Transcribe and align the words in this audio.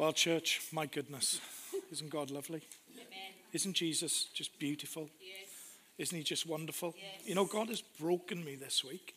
Well, 0.00 0.14
church, 0.14 0.62
my 0.72 0.86
goodness, 0.86 1.42
isn't 1.92 2.08
God 2.08 2.30
lovely? 2.30 2.62
Isn't 3.52 3.74
Jesus 3.74 4.28
just 4.32 4.58
beautiful? 4.58 5.10
Isn't 5.98 6.16
he 6.16 6.24
just 6.24 6.46
wonderful? 6.46 6.94
You 7.26 7.34
know, 7.34 7.44
God 7.44 7.68
has 7.68 7.82
broken 7.82 8.42
me 8.42 8.54
this 8.54 8.82
week. 8.82 9.14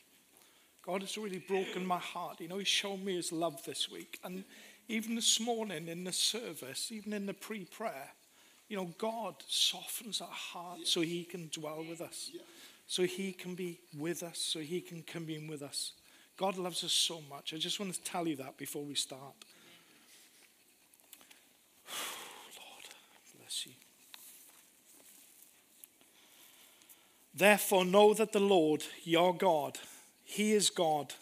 God 0.85 0.99
has 0.99 1.17
really 1.17 1.39
broken 1.39 1.85
my 1.85 1.99
heart. 1.99 2.41
You 2.41 2.49
know, 2.49 2.57
He's 2.57 2.67
shown 2.67 3.05
me 3.05 3.15
His 3.15 3.31
love 3.31 3.63
this 3.63 3.89
week. 3.89 4.19
And 4.25 4.43
even 4.89 5.15
this 5.15 5.39
morning 5.39 5.87
in 5.87 6.03
the 6.03 6.11
service, 6.11 6.91
even 6.91 7.13
in 7.13 7.27
the 7.27 7.33
pre 7.33 7.63
prayer, 7.63 8.11
you 8.67 8.75
know, 8.75 8.93
God 8.97 9.35
softens 9.47 10.19
our 10.19 10.27
heart 10.27 10.79
so 10.83 10.99
He 10.99 11.23
can 11.23 11.49
dwell 11.53 11.85
with 11.87 12.01
us, 12.01 12.29
so 12.87 13.03
He 13.03 13.31
can 13.31 13.55
be 13.55 13.79
with 13.97 14.21
us, 14.21 14.37
so 14.37 14.59
He 14.59 14.81
can 14.81 15.01
commune 15.03 15.47
with 15.47 15.61
us. 15.61 15.93
God 16.35 16.57
loves 16.57 16.83
us 16.83 16.91
so 16.91 17.21
much. 17.29 17.53
I 17.53 17.57
just 17.57 17.79
want 17.79 17.93
to 17.93 18.03
tell 18.03 18.27
you 18.27 18.35
that 18.35 18.57
before 18.57 18.83
we 18.83 18.95
start. 18.95 19.35
Lord, 22.57 22.85
bless 23.37 23.65
you. 23.65 23.73
Therefore, 27.33 27.83
know 27.83 28.13
that 28.13 28.31
the 28.31 28.39
Lord, 28.39 28.83
your 29.03 29.33
God, 29.35 29.79
He 30.23 30.53
is 30.53 30.69
God, 30.69 31.13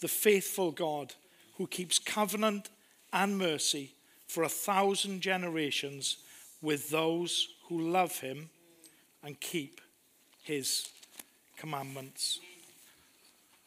the 0.00 0.08
faithful 0.08 0.70
God, 0.70 1.14
who 1.56 1.66
keeps 1.66 1.98
covenant 1.98 2.70
and 3.12 3.36
mercy 3.36 3.94
for 4.26 4.44
a 4.44 4.48
thousand 4.48 5.20
generations 5.20 6.16
with 6.62 6.88
those 6.88 7.48
who 7.68 7.90
love 7.90 8.20
Him 8.20 8.48
and 9.22 9.38
keep 9.40 9.80
His 10.42 10.88
commandments. 11.56 12.40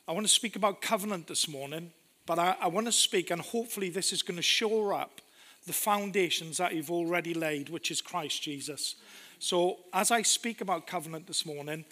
I 0.08 0.12
want 0.12 0.26
to 0.26 0.34
speak 0.34 0.56
about 0.56 0.82
covenant 0.82 1.28
this 1.28 1.48
morning, 1.48 1.92
but 2.26 2.40
I, 2.40 2.56
I 2.60 2.68
want 2.68 2.88
to 2.88 2.92
speak, 2.92 3.30
and 3.30 3.42
hopefully, 3.42 3.90
this 3.90 4.12
is 4.12 4.24
going 4.24 4.38
to 4.38 4.44
shore 4.44 4.94
up 4.94 5.22
the 5.68 5.74
foundations 5.74 6.58
that 6.58 6.74
you've 6.74 6.92
already 6.92 7.34
laid, 7.34 7.70
which 7.70 7.92
is 7.92 8.02
Christ 8.02 8.42
Jesus. 8.42 8.96
So, 9.40 9.78
as 9.94 10.12
I 10.12 10.22
speak 10.22 10.62
about 10.62 10.88
covenant 10.88 11.28
this 11.28 11.46
morning, 11.46 11.86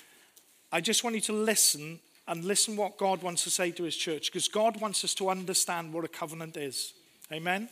I 0.71 0.81
just 0.81 1.03
want 1.03 1.15
you 1.15 1.21
to 1.21 1.33
listen 1.33 1.99
and 2.27 2.45
listen 2.45 2.75
what 2.75 2.97
God 2.97 3.21
wants 3.21 3.43
to 3.43 3.49
say 3.49 3.71
to 3.71 3.83
his 3.83 3.95
church 3.95 4.31
because 4.31 4.47
God 4.47 4.79
wants 4.79 5.03
us 5.03 5.13
to 5.15 5.29
understand 5.29 5.93
what 5.93 6.05
a 6.05 6.07
covenant 6.07 6.55
is. 6.55 6.93
Amen? 7.31 7.53
Amen. 7.53 7.69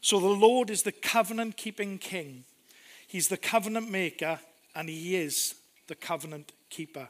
So, 0.00 0.18
the 0.18 0.26
Lord 0.26 0.70
is 0.70 0.82
the 0.82 0.92
covenant 0.92 1.56
keeping 1.56 1.98
king, 1.98 2.44
he's 3.06 3.28
the 3.28 3.36
covenant 3.36 3.90
maker, 3.90 4.40
and 4.74 4.88
he 4.88 5.16
is 5.16 5.54
the 5.88 5.94
covenant 5.94 6.52
keeper. 6.70 7.08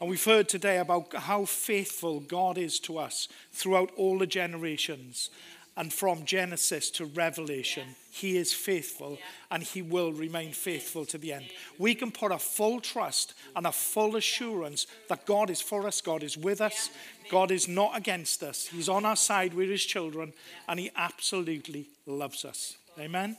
And 0.00 0.10
we've 0.10 0.24
heard 0.24 0.48
today 0.48 0.78
about 0.78 1.14
how 1.14 1.46
faithful 1.46 2.20
God 2.20 2.58
is 2.58 2.78
to 2.80 2.98
us 2.98 3.28
throughout 3.50 3.90
all 3.96 4.18
the 4.18 4.26
generations. 4.26 5.30
And 5.76 5.92
from 5.92 6.24
Genesis 6.24 6.88
to 6.92 7.04
Revelation, 7.04 7.84
yes. 7.88 7.96
He 8.16 8.38
is 8.38 8.54
faithful 8.54 9.12
yeah. 9.12 9.26
and 9.50 9.62
He 9.62 9.82
will 9.82 10.10
remain 10.10 10.52
faithful 10.52 11.04
to 11.06 11.18
the 11.18 11.34
end. 11.34 11.44
We 11.78 11.94
can 11.94 12.10
put 12.10 12.32
a 12.32 12.38
full 12.38 12.80
trust 12.80 13.34
and 13.54 13.66
a 13.66 13.72
full 13.72 14.16
assurance 14.16 14.86
that 15.08 15.26
God 15.26 15.50
is 15.50 15.60
for 15.60 15.86
us, 15.86 16.00
God 16.00 16.22
is 16.22 16.38
with 16.38 16.62
us, 16.62 16.88
God 17.30 17.50
is 17.50 17.68
not 17.68 17.94
against 17.94 18.42
us. 18.42 18.68
He's 18.68 18.88
on 18.88 19.04
our 19.04 19.16
side, 19.16 19.52
we're 19.52 19.70
His 19.70 19.84
children, 19.84 20.32
and 20.66 20.80
He 20.80 20.90
absolutely 20.96 21.88
loves 22.06 22.46
us. 22.46 22.76
Amen? 22.98 23.36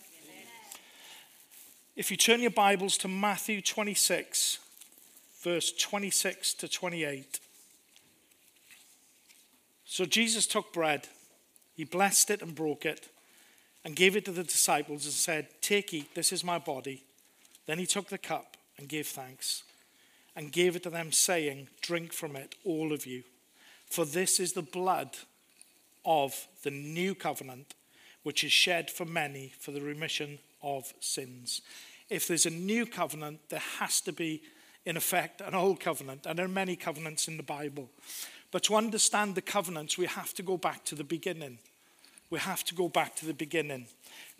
If 1.95 2.11
you 2.11 2.17
turn 2.17 2.41
your 2.41 2.51
Bibles 2.51 2.95
to 2.99 3.07
Matthew 3.07 3.59
26, 3.59 4.59
verse 5.41 5.71
26 5.71 6.53
to 6.53 6.67
28. 6.67 7.39
So 9.85 10.05
Jesus 10.05 10.45
took 10.45 10.71
bread. 10.71 11.07
He 11.77 11.83
blessed 11.83 12.31
it 12.31 12.41
and 12.41 12.55
broke 12.55 12.85
it 12.85 13.07
and 13.85 13.95
gave 13.95 14.15
it 14.15 14.25
to 14.25 14.31
the 14.31 14.43
disciples 14.43 15.05
and 15.05 15.13
said, 15.13 15.47
Take, 15.61 15.93
eat, 15.93 16.15
this 16.15 16.33
is 16.33 16.43
my 16.43 16.57
body. 16.57 17.03
Then 17.67 17.77
he 17.77 17.85
took 17.85 18.09
the 18.09 18.17
cup 18.17 18.57
and 18.79 18.89
gave 18.89 19.05
thanks 19.05 19.63
and 20.35 20.51
gave 20.51 20.75
it 20.75 20.83
to 20.83 20.89
them, 20.89 21.11
saying, 21.11 21.67
Drink 21.81 22.13
from 22.13 22.35
it, 22.35 22.55
all 22.65 22.91
of 22.91 23.05
you, 23.05 23.23
for 23.85 24.05
this 24.05 24.39
is 24.39 24.53
the 24.53 24.63
blood 24.63 25.17
of 26.03 26.47
the 26.63 26.71
new 26.71 27.13
covenant, 27.13 27.75
which 28.23 28.43
is 28.43 28.51
shed 28.51 28.89
for 28.89 29.05
many 29.05 29.53
for 29.59 29.69
the 29.69 29.81
remission 29.81 30.39
of 30.63 30.91
sins. 30.99 31.61
If 32.09 32.27
there's 32.27 32.47
a 32.47 32.51
new 32.51 32.87
covenant, 32.87 33.49
there 33.49 33.63
has 33.79 34.01
to 34.01 34.11
be, 34.11 34.41
in 34.83 34.97
effect, 34.97 35.41
an 35.41 35.53
old 35.53 35.79
covenant, 35.79 36.25
and 36.25 36.39
there 36.39 36.45
are 36.45 36.49
many 36.49 36.75
covenants 36.75 37.27
in 37.27 37.37
the 37.37 37.43
Bible. 37.43 37.89
But 38.51 38.63
to 38.63 38.75
understand 38.75 39.35
the 39.35 39.41
covenants, 39.41 39.97
we 39.97 40.05
have 40.05 40.33
to 40.35 40.43
go 40.43 40.57
back 40.57 40.85
to 40.85 40.95
the 40.95 41.03
beginning. 41.03 41.59
We 42.29 42.39
have 42.39 42.63
to 42.65 42.75
go 42.75 42.89
back 42.89 43.15
to 43.17 43.25
the 43.25 43.33
beginning. 43.33 43.87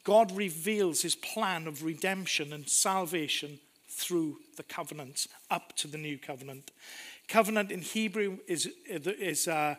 God 0.04 0.32
reveals 0.32 1.02
his 1.02 1.16
plan 1.16 1.68
of 1.68 1.84
redemption 1.84 2.54
and 2.54 2.68
salvation 2.68 3.60
through 3.90 4.38
the 4.56 4.64
covenants 4.64 5.28
up 5.50 5.76
to 5.78 5.88
the 5.88 5.98
new 5.98 6.18
covenant. 6.18 6.72
Covenant 7.28 7.72
in 7.72 7.82
Hebrew 7.82 8.38
is, 8.48 8.70
is 8.88 9.48
uh, 9.48 9.76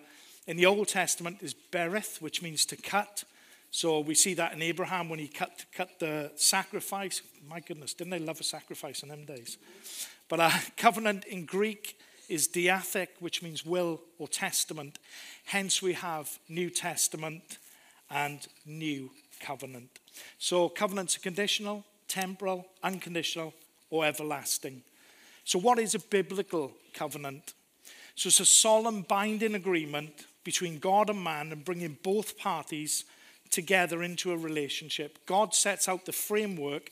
in 0.46 0.56
the 0.56 0.66
Old 0.66 0.88
Testament 0.88 1.38
is 1.40 1.54
bereth, 1.54 2.20
which 2.20 2.42
means 2.42 2.66
to 2.66 2.76
cut. 2.76 3.24
So 3.70 4.00
we 4.00 4.14
see 4.14 4.34
that 4.34 4.52
in 4.52 4.62
Abraham 4.62 5.08
when 5.08 5.18
he 5.18 5.28
cut, 5.28 5.64
cut 5.72 5.98
the 5.98 6.32
sacrifice. 6.36 7.22
My 7.48 7.60
goodness, 7.60 7.94
didn't 7.94 8.10
they 8.10 8.18
love 8.18 8.40
a 8.40 8.44
sacrifice 8.44 9.02
in 9.02 9.08
them 9.08 9.24
days? 9.24 9.58
But 10.28 10.40
uh, 10.40 10.50
covenant 10.76 11.24
in 11.26 11.44
Greek 11.44 11.98
is 12.28 12.48
diathek, 12.48 13.08
which 13.20 13.42
means 13.42 13.64
will 13.64 14.00
or 14.18 14.28
testament. 14.28 14.98
Hence, 15.44 15.82
we 15.82 15.94
have 15.94 16.38
New 16.48 16.70
Testament 16.70 17.58
and 18.10 18.46
New 18.66 19.10
Covenant. 19.40 19.98
So, 20.38 20.68
covenants 20.68 21.16
are 21.16 21.20
conditional, 21.20 21.84
temporal, 22.08 22.66
unconditional, 22.82 23.54
or 23.90 24.04
everlasting. 24.04 24.82
So, 25.44 25.58
what 25.58 25.78
is 25.78 25.94
a 25.94 26.00
biblical 26.00 26.72
covenant? 26.92 27.54
So, 28.14 28.28
it's 28.28 28.40
a 28.40 28.44
solemn 28.44 29.02
binding 29.02 29.54
agreement 29.54 30.26
between 30.44 30.78
God 30.78 31.10
and 31.10 31.22
man 31.22 31.52
and 31.52 31.64
bringing 31.64 31.98
both 32.02 32.38
parties 32.38 33.04
together 33.50 34.02
into 34.02 34.32
a 34.32 34.36
relationship. 34.36 35.18
God 35.26 35.54
sets 35.54 35.88
out 35.88 36.04
the 36.04 36.12
framework 36.12 36.90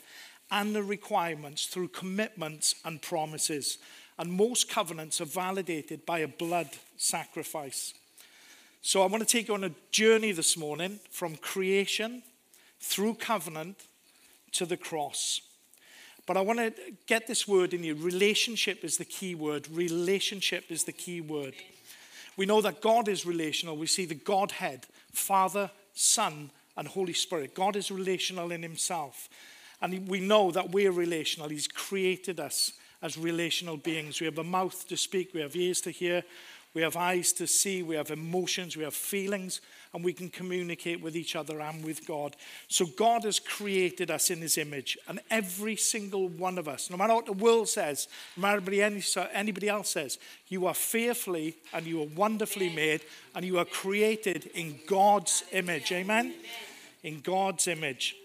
and 0.51 0.75
the 0.75 0.83
requirements 0.83 1.67
through 1.67 1.89
commitments 1.89 2.77
and 2.85 3.03
promises 3.03 3.79
and 4.19 4.33
most 4.33 4.69
covenants 4.69 5.21
are 5.21 5.27
validated 5.27 6.07
by 6.07 6.21
a 6.21 6.29
blood 6.29 6.71
sacrifice. 6.97 7.95
So 8.83 9.03
I 9.03 9.07
want 9.07 9.23
to 9.23 9.29
take 9.29 9.49
you 9.49 9.55
on 9.55 9.65
a 9.65 9.73
journey 9.91 10.33
this 10.33 10.57
morning 10.57 11.01
from 11.11 11.37
creation 11.37 12.23
through 12.81 13.15
covenant 13.15 13.77
to 14.53 14.65
the 14.65 14.77
cross. 14.77 15.41
But 16.27 16.37
I 16.37 16.41
want 16.41 16.59
to 16.59 16.73
get 17.07 17.27
this 17.27 17.47
word 17.47 17.75
in 17.75 17.85
you. 17.85 17.95
Relationship 17.95 18.85
is 18.85 18.97
the 18.97 19.05
key 19.05 19.35
word. 19.35 19.69
Relationship 19.71 20.65
is 20.71 20.85
the 20.85 20.93
key 20.93 21.21
word. 21.21 21.55
We 22.37 22.47
know 22.47 22.61
that 22.61 22.81
God 22.81 23.09
is 23.09 23.25
relational. 23.25 23.77
We 23.77 23.87
see 23.87 24.07
the 24.07 24.15
Godhead, 24.15 24.87
Father, 25.13 25.71
Son, 25.95 26.51
and 26.77 26.89
Holy 26.89 27.13
Spirit. 27.13 27.55
God 27.55 27.77
is 27.77 27.91
relational 27.91 28.53
in 28.53 28.63
Himself. 28.63 29.29
And 29.81 30.09
we 30.09 30.21
know 30.21 30.51
that 30.51 30.71
we're 30.71 30.93
relational. 30.93 31.49
He's 31.49 31.69
created 31.69 32.41
us 32.41 32.73
as 33.03 33.19
relational 33.19 33.77
beings. 33.77 34.21
We 34.21 34.27
have 34.27 34.39
a 34.39 34.45
mouth 34.45 34.87
to 34.89 34.97
speak, 34.97 35.35
we 35.35 35.41
have 35.41 35.57
ears 35.57 35.81
to 35.83 35.91
hear, 35.91 36.23
we 36.75 36.83
have 36.83 36.97
eyes 36.97 37.33
to 37.33 37.47
see, 37.47 37.83
we 37.83 37.97
have 37.97 38.11
emotions, 38.11 38.77
we 38.77 38.85
have 38.85 38.95
feelings, 38.95 39.63
and 39.95 40.05
we 40.05 40.13
can 40.13 40.29
communicate 40.29 41.01
with 41.01 41.17
each 41.17 41.35
other 41.35 41.59
and 41.59 41.83
with 41.83 42.07
God. 42.07 42.37
So 42.69 42.85
God 42.85 43.25
has 43.25 43.39
created 43.39 44.11
us 44.11 44.29
in 44.29 44.43
his 44.43 44.59
image, 44.59 44.99
and 45.09 45.19
every 45.31 45.77
single 45.77 46.29
one 46.29 46.59
of 46.59 46.69
us, 46.69 46.91
no 46.91 46.99
matter 46.99 47.15
what 47.15 47.25
the 47.25 47.33
world 47.33 47.71
says, 47.71 48.09
no 48.37 48.43
matter 48.43 48.61
what 48.61 49.31
anybody 49.33 49.71
else 49.71 49.89
says, 49.89 50.19
you 50.49 50.67
are 50.67 50.75
fearfully 50.75 51.57
and 51.73 51.87
you 51.87 52.03
are 52.03 52.09
wonderfully 52.15 52.69
made, 52.69 53.01
and 53.35 53.43
you 53.43 53.59
are 53.59 53.65
created 53.65 54.51
in 54.55 54.79
God's 54.87 55.45
image. 55.53 55.93
Amen? 55.93 56.35
In 57.03 57.21
God's 57.21 57.69
image. 57.69 58.17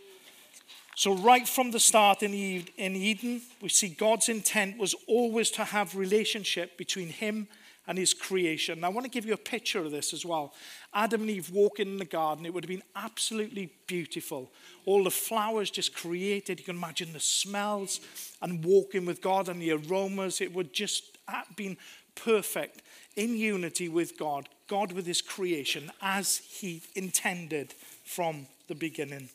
So, 0.95 1.15
right 1.15 1.47
from 1.47 1.71
the 1.71 1.79
start 1.79 2.21
in 2.21 2.33
Eden, 2.33 3.41
we 3.61 3.69
see 3.69 3.89
God's 3.89 4.29
intent 4.29 4.77
was 4.77 4.93
always 5.07 5.49
to 5.51 5.63
have 5.63 5.95
relationship 5.95 6.77
between 6.77 7.09
him 7.09 7.47
and 7.87 7.97
his 7.97 8.13
creation. 8.13 8.81
Now, 8.81 8.87
I 8.87 8.91
want 8.91 9.05
to 9.05 9.09
give 9.09 9.25
you 9.25 9.33
a 9.33 9.37
picture 9.37 9.79
of 9.79 9.91
this 9.91 10.13
as 10.13 10.25
well. 10.25 10.53
Adam 10.93 11.21
and 11.21 11.29
Eve 11.29 11.49
walking 11.49 11.87
in 11.87 11.97
the 11.97 12.05
garden, 12.05 12.45
it 12.45 12.53
would 12.53 12.63
have 12.63 12.69
been 12.69 12.83
absolutely 12.95 13.71
beautiful. 13.87 14.51
All 14.85 15.03
the 15.03 15.11
flowers 15.11 15.71
just 15.71 15.95
created. 15.95 16.59
You 16.59 16.65
can 16.65 16.75
imagine 16.75 17.13
the 17.13 17.19
smells 17.19 17.99
and 18.41 18.63
walking 18.63 19.05
with 19.05 19.21
God 19.21 19.49
and 19.49 19.61
the 19.61 19.71
aromas. 19.71 20.41
It 20.41 20.53
would 20.53 20.73
just 20.73 21.17
have 21.27 21.55
been 21.55 21.77
perfect 22.15 22.81
in 23.15 23.35
unity 23.35 23.89
with 23.89 24.17
God, 24.17 24.47
God 24.67 24.91
with 24.91 25.05
his 25.05 25.21
creation 25.21 25.91
as 26.01 26.37
he 26.37 26.83
intended 26.95 27.73
from 28.03 28.47
the 28.67 28.75
beginning. 28.75 29.29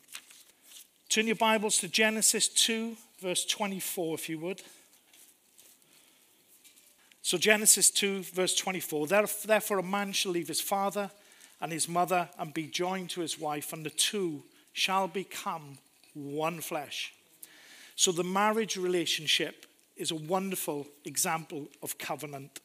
Turn 1.16 1.28
your 1.28 1.36
Bibles 1.36 1.78
to 1.78 1.88
Genesis 1.88 2.46
2, 2.46 2.94
verse 3.22 3.46
24, 3.46 4.16
if 4.16 4.28
you 4.28 4.38
would. 4.40 4.60
So, 7.22 7.38
Genesis 7.38 7.90
2, 7.90 8.24
verse 8.24 8.54
24. 8.54 9.06
Therefore, 9.06 9.78
a 9.78 9.82
man 9.82 10.12
shall 10.12 10.32
leave 10.32 10.48
his 10.48 10.60
father 10.60 11.10
and 11.62 11.72
his 11.72 11.88
mother 11.88 12.28
and 12.38 12.52
be 12.52 12.66
joined 12.66 13.08
to 13.08 13.22
his 13.22 13.40
wife, 13.40 13.72
and 13.72 13.86
the 13.86 13.88
two 13.88 14.42
shall 14.74 15.08
become 15.08 15.78
one 16.12 16.60
flesh. 16.60 17.14
So 17.94 18.12
the 18.12 18.22
marriage 18.22 18.76
relationship 18.76 19.64
is 19.96 20.10
a 20.10 20.16
wonderful 20.16 20.86
example 21.06 21.68
of 21.82 21.96
covenant. 21.96 22.60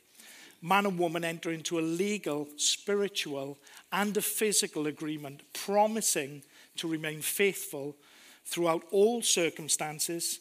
Man 0.61 0.85
and 0.85 0.99
woman 0.99 1.23
enter 1.23 1.51
into 1.51 1.79
a 1.79 1.87
legal, 1.87 2.49
spiritual, 2.57 3.57
and 3.93 4.17
a 4.17 4.21
physical 4.21 4.87
agreement, 4.87 5.41
promising 5.53 6.43
to 6.75 6.89
remain 6.89 7.21
faithful 7.21 7.95
throughout 8.45 8.83
all 8.91 9.21
circumstances, 9.21 10.39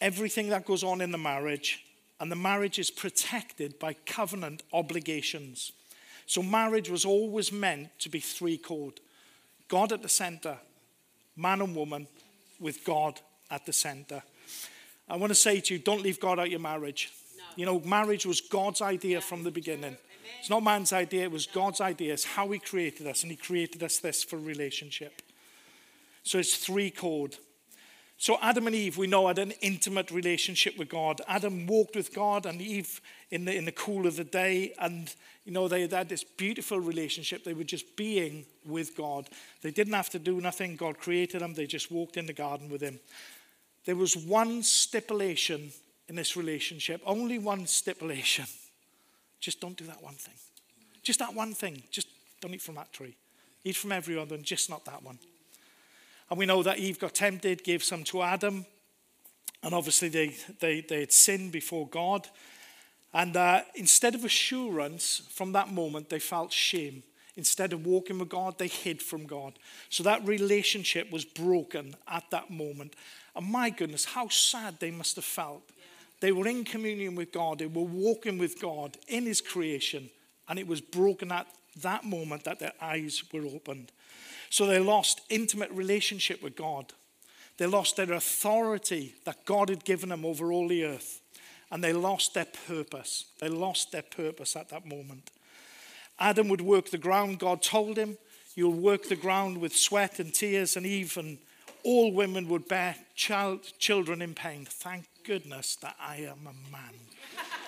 everything 0.00 0.48
that 0.48 0.64
goes 0.64 0.84
on 0.84 1.00
in 1.00 1.12
the 1.12 1.18
marriage, 1.18 1.84
and 2.20 2.32
the 2.32 2.36
marriage 2.36 2.78
is 2.78 2.90
protected 2.90 3.78
by 3.78 3.94
covenant 4.06 4.62
obligations. 4.72 5.72
So, 6.26 6.42
marriage 6.42 6.90
was 6.90 7.04
always 7.04 7.52
meant 7.52 7.90
to 8.00 8.08
be 8.08 8.20
three 8.20 8.58
cord 8.58 9.00
God 9.68 9.92
at 9.92 10.02
the 10.02 10.08
center, 10.08 10.56
man 11.36 11.60
and 11.60 11.74
woman, 11.76 12.06
with 12.58 12.84
God 12.84 13.20
at 13.50 13.66
the 13.66 13.72
center. 13.72 14.22
I 15.08 15.16
want 15.16 15.30
to 15.30 15.34
say 15.34 15.60
to 15.60 15.74
you, 15.74 15.80
don't 15.80 16.02
leave 16.02 16.20
God 16.20 16.38
out 16.38 16.50
your 16.50 16.60
marriage. 16.60 17.12
No. 17.36 17.42
You 17.56 17.66
know, 17.66 17.80
marriage 17.80 18.26
was 18.26 18.40
God's 18.40 18.82
idea 18.82 19.20
from 19.20 19.44
the 19.44 19.50
beginning. 19.50 19.96
It's 20.40 20.50
not 20.50 20.62
man's 20.62 20.92
idea, 20.92 21.24
it 21.24 21.30
was 21.30 21.46
God's 21.46 21.80
idea. 21.80 22.12
It's 22.12 22.24
how 22.24 22.48
He 22.50 22.58
created 22.58 23.06
us, 23.06 23.22
and 23.22 23.30
He 23.30 23.36
created 23.36 23.82
us 23.82 23.98
this 23.98 24.22
for 24.22 24.36
relationship. 24.36 25.22
So 26.28 26.38
it's 26.38 26.58
three 26.58 26.90
cord. 26.90 27.38
So 28.18 28.36
Adam 28.42 28.66
and 28.66 28.76
Eve, 28.76 28.98
we 28.98 29.06
know, 29.06 29.28
had 29.28 29.38
an 29.38 29.52
intimate 29.62 30.10
relationship 30.10 30.76
with 30.76 30.90
God. 30.90 31.22
Adam 31.26 31.66
walked 31.66 31.96
with 31.96 32.12
God, 32.12 32.44
and 32.44 32.60
Eve 32.60 33.00
in 33.30 33.46
the 33.46 33.56
in 33.56 33.64
the 33.64 33.72
cool 33.72 34.06
of 34.06 34.16
the 34.16 34.24
day, 34.24 34.74
and 34.78 35.14
you 35.46 35.52
know 35.52 35.68
they 35.68 35.88
had 35.88 36.10
this 36.10 36.24
beautiful 36.24 36.80
relationship. 36.80 37.44
They 37.44 37.54
were 37.54 37.64
just 37.64 37.96
being 37.96 38.44
with 38.66 38.94
God. 38.94 39.30
They 39.62 39.70
didn't 39.70 39.94
have 39.94 40.10
to 40.10 40.18
do 40.18 40.38
nothing. 40.38 40.76
God 40.76 40.98
created 40.98 41.40
them. 41.40 41.54
They 41.54 41.66
just 41.66 41.90
walked 41.90 42.18
in 42.18 42.26
the 42.26 42.34
garden 42.34 42.68
with 42.68 42.82
Him. 42.82 43.00
There 43.86 43.96
was 43.96 44.14
one 44.14 44.62
stipulation 44.62 45.72
in 46.08 46.16
this 46.16 46.36
relationship. 46.36 47.00
Only 47.06 47.38
one 47.38 47.66
stipulation. 47.66 48.44
Just 49.40 49.62
don't 49.62 49.78
do 49.78 49.86
that 49.86 50.02
one 50.02 50.16
thing. 50.16 50.34
Just 51.02 51.20
that 51.20 51.32
one 51.34 51.54
thing. 51.54 51.84
Just 51.90 52.08
don't 52.42 52.52
eat 52.52 52.60
from 52.60 52.74
that 52.74 52.92
tree. 52.92 53.16
Eat 53.64 53.76
from 53.76 53.92
every 53.92 54.18
other, 54.18 54.34
and 54.34 54.44
just 54.44 54.68
not 54.68 54.84
that 54.84 55.02
one. 55.02 55.18
And 56.30 56.38
we 56.38 56.46
know 56.46 56.62
that 56.62 56.78
Eve 56.78 56.98
got 56.98 57.14
tempted, 57.14 57.64
gave 57.64 57.82
some 57.82 58.04
to 58.04 58.22
Adam, 58.22 58.66
and 59.62 59.74
obviously 59.74 60.08
they, 60.08 60.36
they, 60.60 60.80
they 60.82 61.00
had 61.00 61.12
sinned 61.12 61.52
before 61.52 61.88
God. 61.88 62.28
And 63.14 63.36
uh, 63.36 63.62
instead 63.74 64.14
of 64.14 64.24
assurance, 64.24 65.22
from 65.30 65.52
that 65.52 65.72
moment, 65.72 66.10
they 66.10 66.18
felt 66.18 66.52
shame. 66.52 67.02
Instead 67.36 67.72
of 67.72 67.86
walking 67.86 68.18
with 68.18 68.28
God, 68.28 68.58
they 68.58 68.66
hid 68.66 69.00
from 69.00 69.26
God. 69.26 69.54
So 69.90 70.02
that 70.02 70.26
relationship 70.26 71.10
was 71.10 71.24
broken 71.24 71.94
at 72.06 72.24
that 72.30 72.50
moment. 72.50 72.94
And 73.34 73.46
my 73.46 73.70
goodness, 73.70 74.04
how 74.04 74.28
sad 74.28 74.80
they 74.80 74.90
must 74.90 75.16
have 75.16 75.24
felt. 75.24 75.62
They 76.20 76.32
were 76.32 76.48
in 76.48 76.64
communion 76.64 77.14
with 77.14 77.32
God, 77.32 77.60
they 77.60 77.66
were 77.66 77.82
walking 77.82 78.38
with 78.38 78.60
God 78.60 78.96
in 79.06 79.24
His 79.24 79.40
creation, 79.40 80.10
and 80.48 80.58
it 80.58 80.66
was 80.66 80.80
broken 80.80 81.30
at 81.30 81.46
that 81.82 82.04
moment 82.04 82.44
that 82.44 82.58
their 82.58 82.72
eyes 82.82 83.22
were 83.32 83.46
opened. 83.46 83.92
So 84.50 84.66
they 84.66 84.78
lost 84.78 85.20
intimate 85.28 85.70
relationship 85.70 86.42
with 86.42 86.56
God. 86.56 86.92
They 87.58 87.66
lost 87.66 87.96
their 87.96 88.12
authority 88.12 89.14
that 89.24 89.44
God 89.44 89.68
had 89.68 89.84
given 89.84 90.08
them 90.08 90.24
over 90.24 90.52
all 90.52 90.68
the 90.68 90.84
earth. 90.84 91.20
And 91.70 91.84
they 91.84 91.92
lost 91.92 92.34
their 92.34 92.46
purpose. 92.66 93.26
They 93.40 93.48
lost 93.48 93.92
their 93.92 94.02
purpose 94.02 94.56
at 94.56 94.70
that 94.70 94.86
moment. 94.86 95.30
Adam 96.18 96.48
would 96.48 96.60
work 96.60 96.90
the 96.90 96.98
ground. 96.98 97.38
God 97.38 97.62
told 97.62 97.96
him, 97.96 98.16
You'll 98.54 98.72
work 98.72 99.04
the 99.04 99.14
ground 99.14 99.58
with 99.58 99.76
sweat 99.76 100.18
and 100.18 100.34
tears, 100.34 100.76
and 100.76 100.84
even 100.84 101.38
all 101.84 102.10
women 102.12 102.48
would 102.48 102.66
bear 102.66 102.96
child, 103.14 103.60
children 103.78 104.20
in 104.20 104.34
pain. 104.34 104.66
Thank 104.68 105.04
goodness 105.22 105.76
that 105.76 105.94
I 106.00 106.16
am 106.16 106.40
a 106.40 106.72
man. 106.72 106.94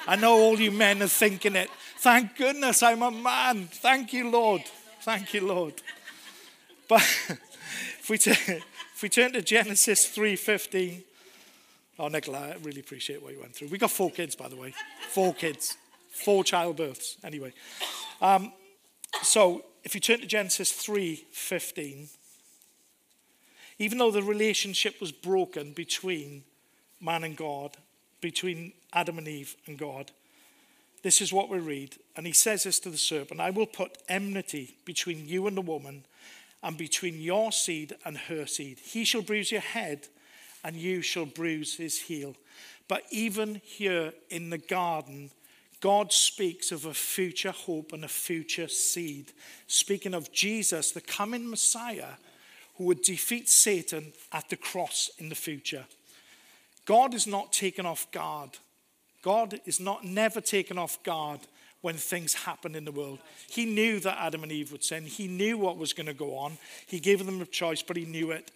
I 0.07 0.17
know 0.17 0.33
all 0.33 0.59
you 0.59 0.73
men 0.73 1.01
are 1.01 1.07
thinking 1.07 1.55
it. 1.55 1.71
Thank 1.99 2.37
goodness 2.37 2.83
I'm 2.83 3.03
a 3.03 3.11
man. 3.13 3.69
Thank 3.71 4.13
you, 4.13 4.31
Lord. 4.31 4.63
Thank 5.03 5.33
you, 5.33 5.47
Lord. 5.47 5.75
But 6.91 7.03
if 8.01 8.11
we, 8.11 8.19
t- 8.19 8.33
if 8.33 9.01
we 9.01 9.09
turn 9.09 9.33
to 9.35 9.43
Genesis 9.43 10.09
3.15, 10.09 11.03
oh, 12.01 12.09
Nicola, 12.09 12.39
I 12.39 12.57
really 12.65 12.81
appreciate 12.81 13.23
what 13.23 13.33
you 13.33 13.41
went 13.41 13.55
through. 13.55 13.69
We 13.69 13.79
got 13.79 13.93
four 13.93 14.11
kids, 14.11 14.35
by 14.35 14.49
the 14.49 14.57
way. 14.57 14.75
Four 15.11 15.33
kids. 15.33 15.77
Four 16.11 16.43
childbirths. 16.43 17.17
Anyway. 17.23 17.53
Um, 18.21 18.53
so 19.23 19.63
if 19.85 19.95
you 19.95 20.01
turn 20.01 20.19
to 20.19 20.27
Genesis 20.27 20.73
3.15, 20.73 22.09
even 23.79 23.99
though 23.99 24.11
the 24.11 24.25
relationship 24.25 25.01
was 25.01 25.13
broken 25.13 25.73
between 25.73 26.43
man 27.01 27.23
and 27.23 27.37
God, 27.37 27.77
between 28.21 28.73
Adam 28.93 29.17
and 29.17 29.29
Eve 29.29 29.55
and 29.67 29.79
God, 29.79 30.11
this 31.05 31.21
is 31.21 31.33
what 31.33 31.49
we 31.49 31.61
read. 31.61 31.95
And 32.17 32.27
he 32.27 32.33
says 32.33 32.65
this 32.65 32.81
to 32.81 32.91
the 32.91 32.99
serpent 32.99 33.41
I 33.41 33.51
will 33.51 33.67
put 33.67 33.97
enmity 34.09 34.75
between 34.85 35.29
you 35.29 35.47
and 35.47 35.57
the 35.57 35.63
woman, 35.63 36.05
and 36.63 36.77
between 36.77 37.21
your 37.21 37.53
seed 37.53 37.95
and 38.05 38.17
her 38.17 38.47
seed. 38.47 38.79
He 38.79 39.05
shall 39.05 39.23
bruise 39.23 39.51
your 39.51 39.61
head, 39.61 40.09
and 40.63 40.77
you 40.77 41.03
shall 41.03 41.27
bruise 41.27 41.77
his 41.77 41.99
heel. 42.03 42.37
But 42.89 43.05
even 43.11 43.61
here 43.65 44.13
in 44.29 44.51
the 44.51 44.59
garden, 44.59 45.31
God 45.81 46.13
speaks 46.13 46.73
of 46.73 46.85
a 46.85 46.93
future 46.93 47.53
hope 47.53 47.93
and 47.93 48.05
a 48.05 48.09
future 48.09 48.69
seed, 48.69 49.33
speaking 49.67 50.13
of 50.13 50.33
Jesus, 50.33 50.93
the 50.93 51.01
coming 51.01 51.49
Messiah, 51.49 52.15
who 52.77 52.85
would 52.85 53.03
defeat 53.03 53.49
Satan 53.49 54.13
at 54.33 54.49
the 54.51 54.57
cross 54.57 55.11
in 55.19 55.31
the 55.31 55.35
future. 55.35 55.87
God 56.85 57.15
is 57.15 57.27
not 57.27 57.53
taken 57.53 57.87
off 57.87 58.11
guard. 58.11 58.51
God 59.23 59.61
is 59.65 59.81
not 59.81 60.05
never 60.05 60.41
taken 60.41 60.79
off 60.79 61.03
guard 61.03 61.41
when 61.83 61.97
things 61.97 62.35
happen 62.35 62.75
in 62.75 62.85
the 62.85 62.93
world. 62.93 63.19
He 63.49 63.65
knew 63.65 64.01
that 64.01 64.19
Adam 64.19 64.43
and 64.43 64.53
Eve 64.53 64.73
would 64.73 64.85
sin. 64.85 65.05
He 65.05 65.29
knew 65.29 65.57
what 65.57 65.79
was 65.79 65.93
going 65.93 66.07
to 66.07 66.15
go 66.15 66.37
on. 66.37 66.59
He 66.87 67.01
gave 67.01 67.25
them 67.25 67.41
a 67.41 67.47
choice, 67.47 67.83
but 67.83 67.97
he 67.97 68.05
knew 68.05 68.31
it. 68.31 68.51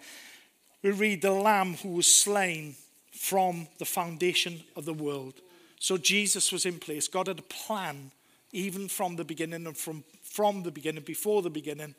We 0.83 0.91
read 0.91 1.23
the 1.23 1.31
lamb 1.31 1.75
who 1.75 1.91
was 1.91 2.07
slain 2.07 2.75
from 3.13 3.69
the 3.79 3.87
foundation 3.87 4.63
of 4.77 4.85
the 4.85 4.93
world. 4.93 5.35
So 5.81 5.97
Jesus 5.97 6.53
was 6.53 6.67
in 6.67 6.79
place. 6.79 7.09
God 7.09 7.29
had 7.29 7.39
a 7.39 7.43
plan, 7.43 8.11
even 8.53 8.89
from 8.89 9.17
the 9.17 9.25
beginning 9.25 9.67
and 9.67 9.77
from, 9.77 10.05
from 10.23 10.63
the 10.63 10.71
beginning, 10.71 11.05
before 11.05 11.41
the 11.41 11.51
beginning, 11.51 11.95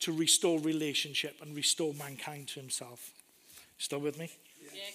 to 0.00 0.12
restore 0.12 0.58
relationship 0.60 1.36
and 1.42 1.54
restore 1.54 1.92
mankind 1.94 2.48
to 2.48 2.60
himself. 2.60 3.10
Still 3.76 4.00
with 4.00 4.18
me? 4.18 4.30
Yes. 4.62 4.94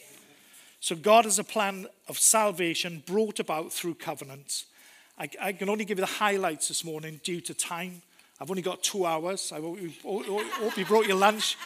So 0.80 0.96
God 0.96 1.25
has 1.25 1.39
a 1.39 1.44
plan 1.44 1.88
of 2.08 2.18
salvation 2.18 3.04
brought 3.06 3.39
about 3.39 3.72
through 3.72 3.96
covenants. 3.96 4.65
I, 5.17 5.29
I, 5.41 5.53
can 5.53 5.69
only 5.69 5.86
give 5.86 5.98
you 5.98 6.05
the 6.05 6.12
highlights 6.12 6.67
this 6.67 6.84
morning 6.84 7.22
due 7.24 7.39
to 7.41 7.53
time. 7.53 8.01
I've 8.39 8.50
only 8.50 8.62
got 8.62 8.84
two 8.84 9.05
hours. 9.05 9.53
I 9.53 9.62
hope 9.62 9.79
you, 9.81 9.93
hope 10.03 10.77
you 10.77 10.86
brought 10.86 11.07
your 11.07 11.15
lunch. 11.15 11.57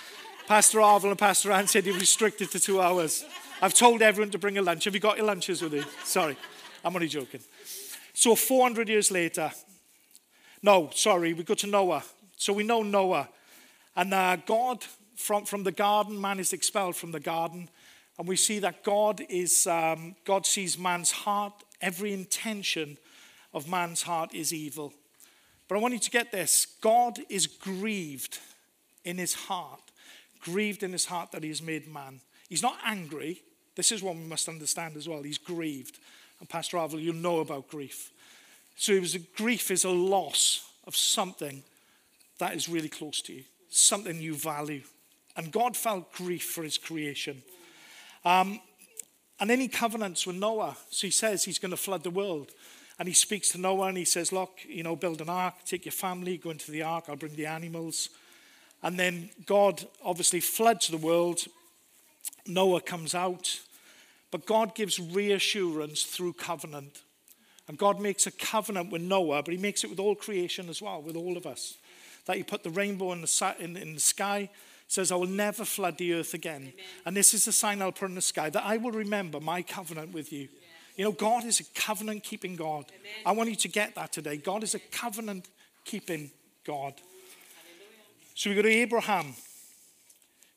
Pastor 0.47 0.79
Arvel 0.79 1.09
and 1.09 1.17
Pastor 1.17 1.51
Ann 1.51 1.65
said 1.65 1.85
you're 1.85 1.97
restricted 1.97 2.51
to 2.51 2.59
two 2.59 2.79
hours. 2.79 3.25
I've 3.59 3.73
told 3.73 4.03
everyone 4.03 4.29
to 4.31 4.37
bring 4.37 4.59
a 4.59 4.61
lunch. 4.61 4.83
Have 4.83 4.93
you 4.93 4.99
got 4.99 5.17
your 5.17 5.25
lunches 5.25 5.63
with 5.63 5.73
you? 5.73 5.83
Sorry, 6.03 6.37
I'm 6.85 6.95
only 6.95 7.07
joking. 7.07 7.41
So 8.13 8.35
400 8.35 8.87
years 8.87 9.09
later, 9.09 9.51
no, 10.61 10.91
sorry, 10.93 11.33
we 11.33 11.43
go 11.43 11.55
to 11.55 11.67
Noah. 11.67 12.03
So 12.37 12.53
we 12.53 12.63
know 12.63 12.83
Noah. 12.83 13.29
And 13.95 14.13
uh, 14.13 14.37
God, 14.45 14.85
from, 15.15 15.45
from 15.45 15.63
the 15.63 15.71
garden, 15.71 16.21
man 16.21 16.39
is 16.39 16.53
expelled 16.53 16.95
from 16.95 17.11
the 17.11 17.19
garden. 17.19 17.67
And 18.19 18.27
we 18.27 18.35
see 18.35 18.59
that 18.59 18.83
God 18.83 19.21
is, 19.27 19.65
um, 19.65 20.15
God 20.25 20.45
sees 20.45 20.77
man's 20.77 21.11
heart, 21.11 21.53
every 21.81 22.13
intention 22.13 22.97
of 23.53 23.69
man's 23.69 24.03
heart 24.03 24.33
is 24.33 24.53
evil. 24.53 24.93
But 25.67 25.75
I 25.75 25.79
want 25.79 25.93
you 25.93 25.99
to 25.99 26.11
get 26.11 26.31
this 26.31 26.65
God 26.81 27.19
is 27.29 27.47
grieved 27.47 28.39
in 29.05 29.17
his 29.17 29.33
heart, 29.33 29.81
grieved 30.41 30.83
in 30.83 30.91
his 30.91 31.05
heart 31.05 31.31
that 31.31 31.43
he 31.43 31.49
has 31.49 31.61
made 31.61 31.87
man. 31.87 32.21
He's 32.49 32.63
not 32.63 32.77
angry. 32.85 33.41
This 33.75 33.91
is 33.91 34.01
what 34.01 34.15
we 34.15 34.23
must 34.23 34.49
understand 34.49 34.97
as 34.97 35.07
well. 35.07 35.23
He's 35.23 35.37
grieved. 35.37 35.99
And 36.39 36.49
Pastor 36.49 36.77
Arvel, 36.77 37.01
you 37.01 37.13
know 37.13 37.39
about 37.39 37.69
grief. 37.69 38.11
So 38.75 38.93
it 38.93 39.01
was 39.01 39.15
a, 39.15 39.19
grief 39.19 39.71
is 39.71 39.83
a 39.83 39.89
loss 39.89 40.69
of 40.87 40.95
something 40.95 41.63
that 42.39 42.55
is 42.55 42.69
really 42.69 42.89
close 42.89 43.21
to 43.23 43.33
you, 43.33 43.43
something 43.69 44.21
you 44.21 44.33
value. 44.33 44.81
And 45.35 45.51
God 45.51 45.77
felt 45.77 46.11
grief 46.13 46.43
for 46.43 46.63
his 46.63 46.77
creation. 46.77 47.43
Um, 48.25 48.59
and 49.39 49.49
then 49.49 49.59
he 49.59 49.67
covenants 49.67 50.25
with 50.25 50.35
Noah. 50.35 50.75
So 50.89 51.07
he 51.07 51.11
says 51.11 51.43
he's 51.43 51.59
going 51.59 51.71
to 51.71 51.77
flood 51.77 52.03
the 52.03 52.09
world. 52.09 52.51
And 52.99 53.07
he 53.07 53.13
speaks 53.13 53.49
to 53.49 53.57
Noah 53.57 53.87
and 53.87 53.97
he 53.97 54.05
says, 54.05 54.31
Look, 54.31 54.59
you 54.67 54.83
know, 54.83 54.95
build 54.95 55.21
an 55.21 55.29
ark, 55.29 55.55
take 55.65 55.85
your 55.85 55.93
family, 55.93 56.37
go 56.37 56.49
into 56.49 56.71
the 56.71 56.83
ark, 56.83 57.05
I'll 57.07 57.15
bring 57.15 57.35
the 57.35 57.45
animals. 57.45 58.09
And 58.83 58.99
then 58.99 59.29
God 59.45 59.87
obviously 60.03 60.41
floods 60.41 60.89
the 60.89 60.97
world. 60.97 61.45
Noah 62.45 62.81
comes 62.81 63.15
out. 63.15 63.59
But 64.31 64.45
God 64.45 64.75
gives 64.75 64.99
reassurance 64.99 66.03
through 66.03 66.33
covenant. 66.33 67.01
And 67.67 67.77
God 67.77 67.99
makes 67.99 68.27
a 68.27 68.31
covenant 68.31 68.91
with 68.91 69.01
Noah, 69.01 69.43
but 69.43 69.53
he 69.53 69.59
makes 69.59 69.83
it 69.83 69.89
with 69.89 69.99
all 69.99 70.15
creation 70.15 70.69
as 70.69 70.81
well, 70.81 71.01
with 71.01 71.15
all 71.15 71.37
of 71.37 71.45
us. 71.45 71.77
That 72.25 72.37
he 72.37 72.43
put 72.43 72.63
the 72.63 72.69
rainbow 72.69 73.11
in 73.11 73.21
the, 73.21 73.55
in, 73.59 73.77
in 73.77 73.93
the 73.93 73.99
sky 73.99 74.49
says, 74.87 75.11
I 75.11 75.15
will 75.15 75.27
never 75.27 75.63
flood 75.65 75.99
the 75.99 76.13
earth 76.13 76.33
again. 76.33 76.73
And 77.05 77.15
this 77.15 77.35
is 77.35 77.45
the 77.45 77.51
sign 77.51 77.79
I'll 77.81 77.91
put 77.91 78.09
in 78.09 78.15
the 78.15 78.21
sky 78.21 78.49
that 78.49 78.65
I 78.65 78.77
will 78.77 78.91
remember 78.91 79.39
my 79.39 79.61
covenant 79.61 80.13
with 80.13 80.33
you. 80.33 80.49
You 80.99 81.05
know, 81.05 81.13
God 81.13 81.45
is 81.45 81.61
a 81.61 81.63
covenant 81.79 82.25
keeping 82.25 82.57
God. 82.57 82.83
I 83.25 83.31
want 83.31 83.49
you 83.49 83.55
to 83.55 83.69
get 83.69 83.95
that 83.95 84.11
today. 84.11 84.35
God 84.35 84.63
is 84.63 84.75
a 84.75 84.79
covenant 84.79 85.47
keeping 85.85 86.29
God. 86.65 86.93
So 88.35 88.49
we 88.49 88.55
go 88.57 88.63
to 88.63 88.69
Abraham. 88.69 89.33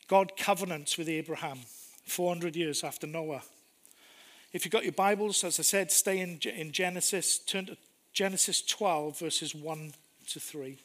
God 0.09 0.33
covenants 0.37 0.99
with 0.99 1.09
Abraham 1.09 1.61
400 2.07 2.57
years 2.57 2.83
after 2.83 3.07
Noah. 3.07 3.43
If 4.53 4.65
you've 4.65 4.73
got 4.73 4.83
your 4.83 4.91
Bibles, 4.91 5.45
as 5.45 5.61
I 5.61 5.63
said, 5.63 5.93
stay 5.93 6.19
in, 6.19 6.41
in 6.57 6.73
Genesis. 6.73 7.39
Turn 7.39 7.67
to 7.67 7.77
Genesis 8.13 8.63
12, 8.63 9.21
verses 9.21 9.55
1 9.55 9.95
to 10.27 10.41
3. 10.41 10.77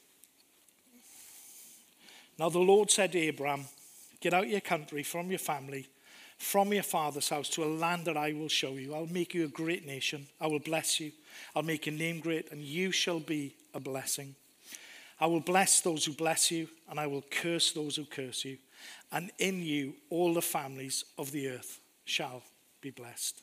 Now 2.38 2.50
the 2.50 2.60
Lord 2.60 2.92
said 2.92 3.12
to 3.14 3.18
Abraham, 3.18 3.66
Get 4.22 4.36
out 4.36 4.44
of 4.44 4.52
your 4.52 4.62
country, 4.62 5.02
from 5.02 5.30
your 5.30 5.40
family, 5.40 5.88
from 6.38 6.74
your 6.74 6.84
father's 6.84 7.30
house, 7.30 7.50
to 7.50 7.64
a 7.64 7.66
land 7.66 8.06
that 8.06 8.18
I 8.18 8.34
will 8.34 8.50
show 8.50 8.74
you. 8.74 8.94
I'll 8.94 9.08
make 9.08 9.34
you 9.34 9.46
a 9.46 9.50
great 9.50 9.86
nation. 9.86 10.28
I 10.40 10.48
will 10.48 10.60
bless 10.60 11.00
you. 11.00 11.12
I'll 11.56 11.64
make 11.64 11.86
your 11.86 11.96
name 11.96 12.20
great, 12.20 12.52
and 12.52 12.62
you 12.62 12.92
shall 12.92 13.20
be 13.20 13.56
a 13.74 13.80
blessing. 13.80 14.36
I 15.20 15.26
will 15.26 15.40
bless 15.40 15.82
those 15.82 16.06
who 16.06 16.14
bless 16.14 16.52
you, 16.52 16.68
and 16.90 17.00
I 17.00 17.08
will 17.08 17.24
curse 17.32 17.72
those 17.72 17.96
who 17.96 18.06
curse 18.06 18.46
you. 18.46 18.58
And 19.12 19.32
in 19.40 19.64
you 19.64 19.96
all 20.10 20.34
the 20.34 20.42
families 20.42 21.06
of 21.18 21.32
the 21.32 21.50
earth 21.50 21.80
shall 22.06 22.44
be 22.82 22.92
blessed. 22.92 23.42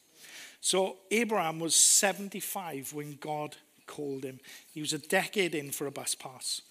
So 0.60 0.96
Abraham 1.10 1.58
was 1.58 1.74
75 1.74 2.92
when 2.92 3.16
God 3.20 3.56
called 3.86 4.24
him. 4.24 4.40
He 4.72 4.80
was 4.80 4.92
a 4.92 4.98
decade 4.98 5.54
in 5.54 5.70
for 5.70 5.86
a 5.86 5.90
bus 5.90 6.14
pass. 6.14 6.62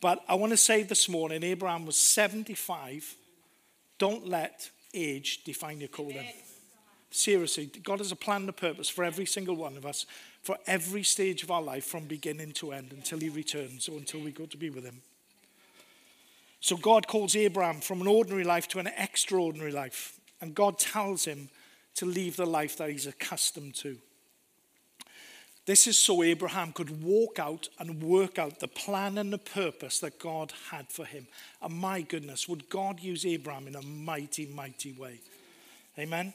But 0.00 0.22
I 0.28 0.34
want 0.34 0.52
to 0.52 0.56
say 0.56 0.82
this 0.82 1.08
morning 1.08 1.42
Abraham 1.42 1.86
was 1.86 1.96
75. 1.96 3.16
Don't 3.98 4.28
let 4.28 4.70
age 4.94 5.44
define 5.44 5.80
your 5.80 5.88
calling. 5.88 6.26
Seriously, 7.10 7.66
God 7.82 7.98
has 7.98 8.12
a 8.12 8.16
plan 8.16 8.42
and 8.42 8.50
a 8.50 8.52
purpose 8.52 8.88
for 8.88 9.04
every 9.04 9.26
single 9.26 9.56
one 9.56 9.76
of 9.76 9.84
us, 9.84 10.06
for 10.42 10.56
every 10.66 11.02
stage 11.02 11.42
of 11.42 11.50
our 11.50 11.62
life, 11.62 11.84
from 11.84 12.04
beginning 12.04 12.52
to 12.52 12.72
end, 12.72 12.92
until 12.92 13.18
He 13.18 13.28
returns 13.28 13.88
or 13.88 13.98
until 13.98 14.20
we 14.20 14.30
go 14.30 14.46
to 14.46 14.56
be 14.56 14.70
with 14.70 14.84
Him. 14.84 15.02
So 16.60 16.76
God 16.76 17.08
calls 17.08 17.34
Abraham 17.34 17.80
from 17.80 18.02
an 18.02 18.06
ordinary 18.06 18.44
life 18.44 18.68
to 18.68 18.78
an 18.78 18.86
extraordinary 18.98 19.72
life. 19.72 20.20
And 20.40 20.54
God 20.54 20.78
tells 20.78 21.24
him 21.24 21.48
to 21.96 22.06
leave 22.06 22.36
the 22.36 22.46
life 22.46 22.76
that 22.76 22.90
he's 22.90 23.06
accustomed 23.06 23.74
to. 23.76 23.96
This 25.66 25.86
is 25.86 25.98
so 25.98 26.22
Abraham 26.22 26.72
could 26.72 27.02
walk 27.02 27.38
out 27.38 27.68
and 27.78 28.02
work 28.02 28.38
out 28.38 28.60
the 28.60 28.68
plan 28.68 29.18
and 29.18 29.32
the 29.32 29.38
purpose 29.38 30.00
that 30.00 30.18
God 30.18 30.52
had 30.70 30.88
for 30.88 31.04
him. 31.04 31.26
And 31.62 31.74
my 31.74 32.00
goodness, 32.00 32.48
would 32.48 32.68
God 32.68 33.00
use 33.00 33.26
Abraham 33.26 33.68
in 33.68 33.76
a 33.76 33.82
mighty, 33.82 34.46
mighty 34.46 34.92
way? 34.92 35.20
Amen. 35.98 36.32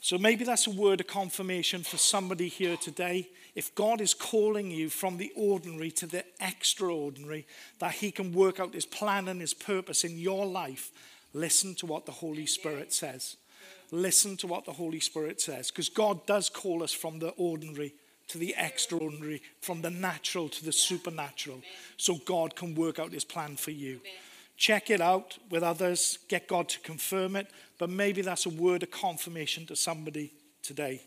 So 0.00 0.18
maybe 0.18 0.44
that's 0.44 0.66
a 0.66 0.70
word 0.70 1.00
of 1.00 1.06
confirmation 1.06 1.82
for 1.82 1.96
somebody 1.96 2.48
here 2.48 2.76
today. 2.76 3.28
If 3.56 3.74
God 3.74 4.00
is 4.00 4.14
calling 4.14 4.70
you 4.70 4.90
from 4.90 5.16
the 5.16 5.32
ordinary 5.34 5.90
to 5.92 6.06
the 6.06 6.24
extraordinary, 6.38 7.46
that 7.80 7.92
He 7.94 8.12
can 8.12 8.32
work 8.32 8.60
out 8.60 8.74
His 8.74 8.86
plan 8.86 9.26
and 9.26 9.40
His 9.40 9.54
purpose 9.54 10.04
in 10.04 10.18
your 10.18 10.46
life, 10.46 10.92
listen 11.32 11.74
to 11.76 11.86
what 11.86 12.06
the 12.06 12.12
Holy 12.12 12.46
Spirit 12.46 12.92
says 12.92 13.36
listen 13.90 14.36
to 14.38 14.46
what 14.46 14.64
the 14.64 14.72
Holy 14.72 15.00
Spirit 15.00 15.40
says. 15.40 15.70
Because 15.70 15.88
God 15.88 16.26
does 16.26 16.48
call 16.48 16.82
us 16.82 16.92
from 16.92 17.18
the 17.18 17.30
ordinary 17.30 17.94
to 18.28 18.38
the 18.38 18.54
extraordinary, 18.58 19.42
from 19.60 19.82
the 19.82 19.90
natural 19.90 20.48
to 20.48 20.64
the 20.64 20.72
supernatural. 20.72 21.62
So 21.96 22.16
God 22.24 22.56
can 22.56 22.74
work 22.74 22.98
out 22.98 23.12
his 23.12 23.24
plan 23.24 23.56
for 23.56 23.70
you. 23.70 24.00
Check 24.56 24.90
it 24.90 25.00
out 25.00 25.38
with 25.50 25.62
others, 25.62 26.18
get 26.28 26.48
God 26.48 26.68
to 26.70 26.80
confirm 26.80 27.36
it, 27.36 27.48
but 27.78 27.90
maybe 27.90 28.22
that's 28.22 28.46
a 28.46 28.50
word 28.50 28.82
of 28.82 28.90
confirmation 28.90 29.66
to 29.66 29.76
somebody 29.76 30.32
today. 30.62 31.02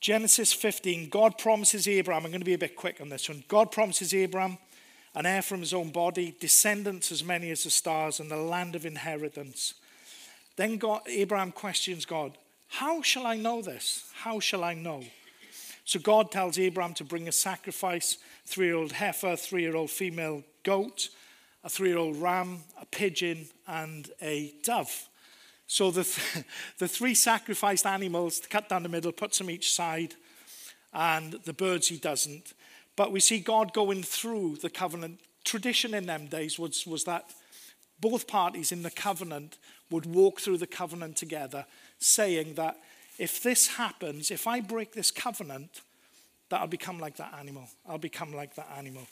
Genesis 0.00 0.50
15, 0.54 1.10
God 1.10 1.36
promises 1.36 1.86
Abraham, 1.86 2.24
I'm 2.24 2.30
going 2.30 2.40
to 2.40 2.46
be 2.46 2.54
a 2.54 2.58
bit 2.58 2.74
quick 2.74 3.02
on 3.02 3.10
this 3.10 3.28
one. 3.28 3.44
God 3.48 3.70
promises 3.70 4.14
Abraham 4.14 4.56
an 5.14 5.26
heir 5.26 5.42
from 5.42 5.60
his 5.60 5.74
own 5.74 5.90
body, 5.90 6.34
descendants 6.40 7.12
as 7.12 7.22
many 7.22 7.50
as 7.50 7.64
the 7.64 7.70
stars, 7.70 8.18
and 8.20 8.30
the 8.30 8.36
land 8.36 8.74
of 8.74 8.86
inheritance. 8.86 9.74
Then 10.60 10.76
God, 10.76 11.00
Abraham 11.06 11.52
questions 11.52 12.04
God, 12.04 12.36
How 12.68 13.00
shall 13.00 13.26
I 13.26 13.38
know 13.38 13.62
this? 13.62 14.04
How 14.12 14.40
shall 14.40 14.62
I 14.62 14.74
know? 14.74 15.02
So 15.86 15.98
God 15.98 16.30
tells 16.30 16.58
Abraham 16.58 16.92
to 16.96 17.04
bring 17.04 17.28
a 17.28 17.32
sacrifice 17.32 18.18
three 18.44 18.66
year 18.66 18.76
old 18.76 18.92
heifer, 18.92 19.36
three 19.36 19.62
year 19.62 19.74
old 19.74 19.88
female 19.88 20.44
goat, 20.62 21.08
a 21.64 21.70
three 21.70 21.88
year 21.88 21.96
old 21.96 22.18
ram, 22.18 22.58
a 22.78 22.84
pigeon, 22.84 23.48
and 23.66 24.10
a 24.20 24.52
dove. 24.62 25.08
So 25.66 25.90
the, 25.90 26.04
th- 26.04 26.44
the 26.78 26.88
three 26.88 27.14
sacrificed 27.14 27.86
animals, 27.86 28.42
cut 28.50 28.68
down 28.68 28.82
the 28.82 28.90
middle, 28.90 29.12
puts 29.12 29.38
them 29.38 29.48
each 29.48 29.72
side, 29.72 30.14
and 30.92 31.38
the 31.46 31.54
birds 31.54 31.88
he 31.88 31.96
doesn't. 31.96 32.52
But 32.96 33.12
we 33.12 33.20
see 33.20 33.40
God 33.40 33.72
going 33.72 34.02
through 34.02 34.56
the 34.56 34.68
covenant. 34.68 35.20
Tradition 35.42 35.94
in 35.94 36.04
them 36.04 36.26
days 36.26 36.58
was, 36.58 36.86
was 36.86 37.04
that 37.04 37.30
both 37.98 38.26
parties 38.26 38.72
in 38.72 38.82
the 38.82 38.90
covenant 38.90 39.56
would 39.90 40.06
walk 40.06 40.40
through 40.40 40.58
the 40.58 40.66
covenant 40.66 41.16
together, 41.16 41.66
saying 41.98 42.54
that 42.54 42.76
if 43.18 43.42
this 43.42 43.66
happens, 43.66 44.30
if 44.30 44.46
I 44.46 44.60
break 44.60 44.92
this 44.92 45.10
covenant, 45.10 45.82
that 46.48 46.60
I'll 46.60 46.66
become 46.66 46.98
like 46.98 47.16
that 47.16 47.34
animal. 47.38 47.68
I'll 47.88 47.98
become 47.98 48.32
like 48.32 48.54
that 48.56 48.68
animal. 48.76 49.06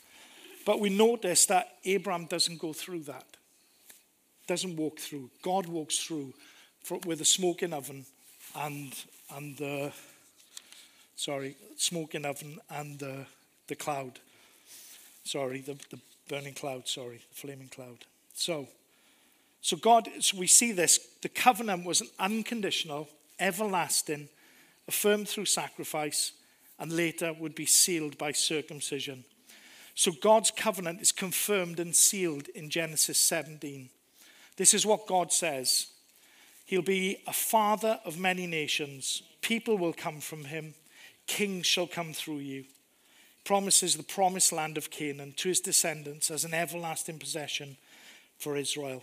But 0.65 0.79
we 0.79 0.89
notice 0.89 1.45
that 1.47 1.77
Abraham 1.85 2.25
doesn't 2.25 2.59
go 2.59 2.73
through 2.73 3.03
that, 3.03 3.25
doesn't 4.47 4.75
walk 4.75 4.99
through. 4.99 5.29
God 5.41 5.65
walks 5.65 5.99
through 5.99 6.33
for, 6.83 6.99
with 7.05 7.21
a 7.21 7.25
smoking 7.25 7.73
oven 7.73 8.05
and, 8.55 8.93
and 9.35 9.57
the, 9.57 9.91
sorry, 11.15 11.55
smoking 11.77 12.25
oven 12.25 12.59
and 12.69 12.99
the, 12.99 13.25
the 13.67 13.75
cloud. 13.75 14.19
Sorry, 15.23 15.61
the, 15.61 15.77
the 15.89 15.99
burning 16.27 16.53
cloud, 16.53 16.87
sorry, 16.87 17.21
the 17.29 17.35
flaming 17.35 17.69
cloud. 17.69 18.05
So, 18.33 18.67
so, 19.61 19.75
God, 19.77 20.09
so 20.19 20.37
we 20.37 20.47
see 20.47 20.71
this 20.71 20.99
the 21.21 21.29
covenant 21.29 21.85
was 21.85 22.01
an 22.01 22.09
unconditional, 22.19 23.09
everlasting, 23.39 24.29
affirmed 24.87 25.27
through 25.27 25.45
sacrifice, 25.45 26.31
and 26.79 26.91
later 26.91 27.33
would 27.33 27.55
be 27.55 27.65
sealed 27.65 28.17
by 28.17 28.31
circumcision. 28.31 29.25
So, 29.95 30.11
God's 30.11 30.51
covenant 30.51 31.01
is 31.01 31.11
confirmed 31.11 31.79
and 31.79 31.95
sealed 31.95 32.47
in 32.49 32.69
Genesis 32.69 33.19
17. 33.21 33.89
This 34.55 34.73
is 34.73 34.85
what 34.85 35.07
God 35.07 35.31
says 35.33 35.87
He'll 36.65 36.81
be 36.81 37.17
a 37.27 37.33
father 37.33 37.99
of 38.05 38.19
many 38.19 38.47
nations, 38.47 39.23
people 39.41 39.77
will 39.77 39.93
come 39.93 40.21
from 40.21 40.45
him, 40.45 40.75
kings 41.25 41.65
shall 41.65 41.87
come 41.87 42.13
through 42.13 42.37
you. 42.37 42.65
Promises 43.43 43.97
the 43.97 44.03
promised 44.03 44.51
land 44.51 44.77
of 44.77 44.91
Canaan 44.91 45.33
to 45.37 45.49
his 45.49 45.59
descendants 45.59 46.29
as 46.29 46.45
an 46.45 46.53
everlasting 46.53 47.17
possession 47.17 47.77
for 48.37 48.55
Israel 48.55 49.01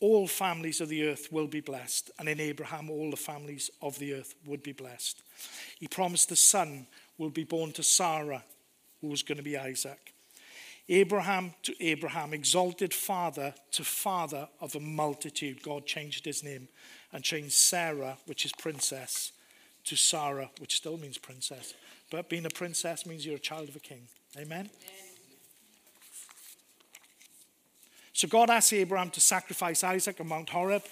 all 0.00 0.26
families 0.28 0.80
of 0.80 0.88
the 0.88 1.08
earth 1.08 1.32
will 1.32 1.46
be 1.46 1.60
blessed. 1.60 2.10
And 2.18 2.28
in 2.28 2.40
Abram, 2.40 2.90
all 2.90 3.10
the 3.10 3.16
families 3.16 3.70
of 3.82 3.98
the 3.98 4.14
earth 4.14 4.34
would 4.46 4.62
be 4.62 4.72
blessed. 4.72 5.22
He 5.78 5.88
promised 5.88 6.28
the 6.28 6.36
son 6.36 6.86
will 7.16 7.30
be 7.30 7.44
born 7.44 7.72
to 7.72 7.82
Sarah, 7.82 8.44
who 9.00 9.08
was 9.08 9.22
going 9.22 9.38
to 9.38 9.44
be 9.44 9.56
Isaac. 9.56 10.14
Abraham 10.88 11.52
to 11.64 11.84
Abraham, 11.84 12.32
exalted 12.32 12.94
father 12.94 13.52
to 13.72 13.84
father 13.84 14.48
of 14.60 14.74
a 14.74 14.80
multitude. 14.80 15.62
God 15.62 15.84
changed 15.84 16.24
his 16.24 16.42
name 16.42 16.68
and 17.12 17.22
changed 17.22 17.52
Sarai, 17.52 18.14
which 18.26 18.46
is 18.46 18.52
princess, 18.52 19.32
to 19.84 19.96
Sarah, 19.96 20.50
which 20.60 20.76
still 20.76 20.96
means 20.96 21.18
princess. 21.18 21.74
But 22.10 22.30
being 22.30 22.46
a 22.46 22.50
princess 22.50 23.04
means 23.04 23.26
you're 23.26 23.36
a 23.36 23.40
child 23.40 23.68
of 23.68 23.76
a 23.76 23.80
king. 23.80 24.02
Amen? 24.36 24.70
Amen. 24.70 25.07
So 28.18 28.26
God 28.26 28.50
asks 28.50 28.72
Abraham 28.72 29.10
to 29.10 29.20
sacrifice 29.20 29.84
Isaac 29.84 30.20
on 30.20 30.26
Mount 30.26 30.50
Horeb. 30.50 30.82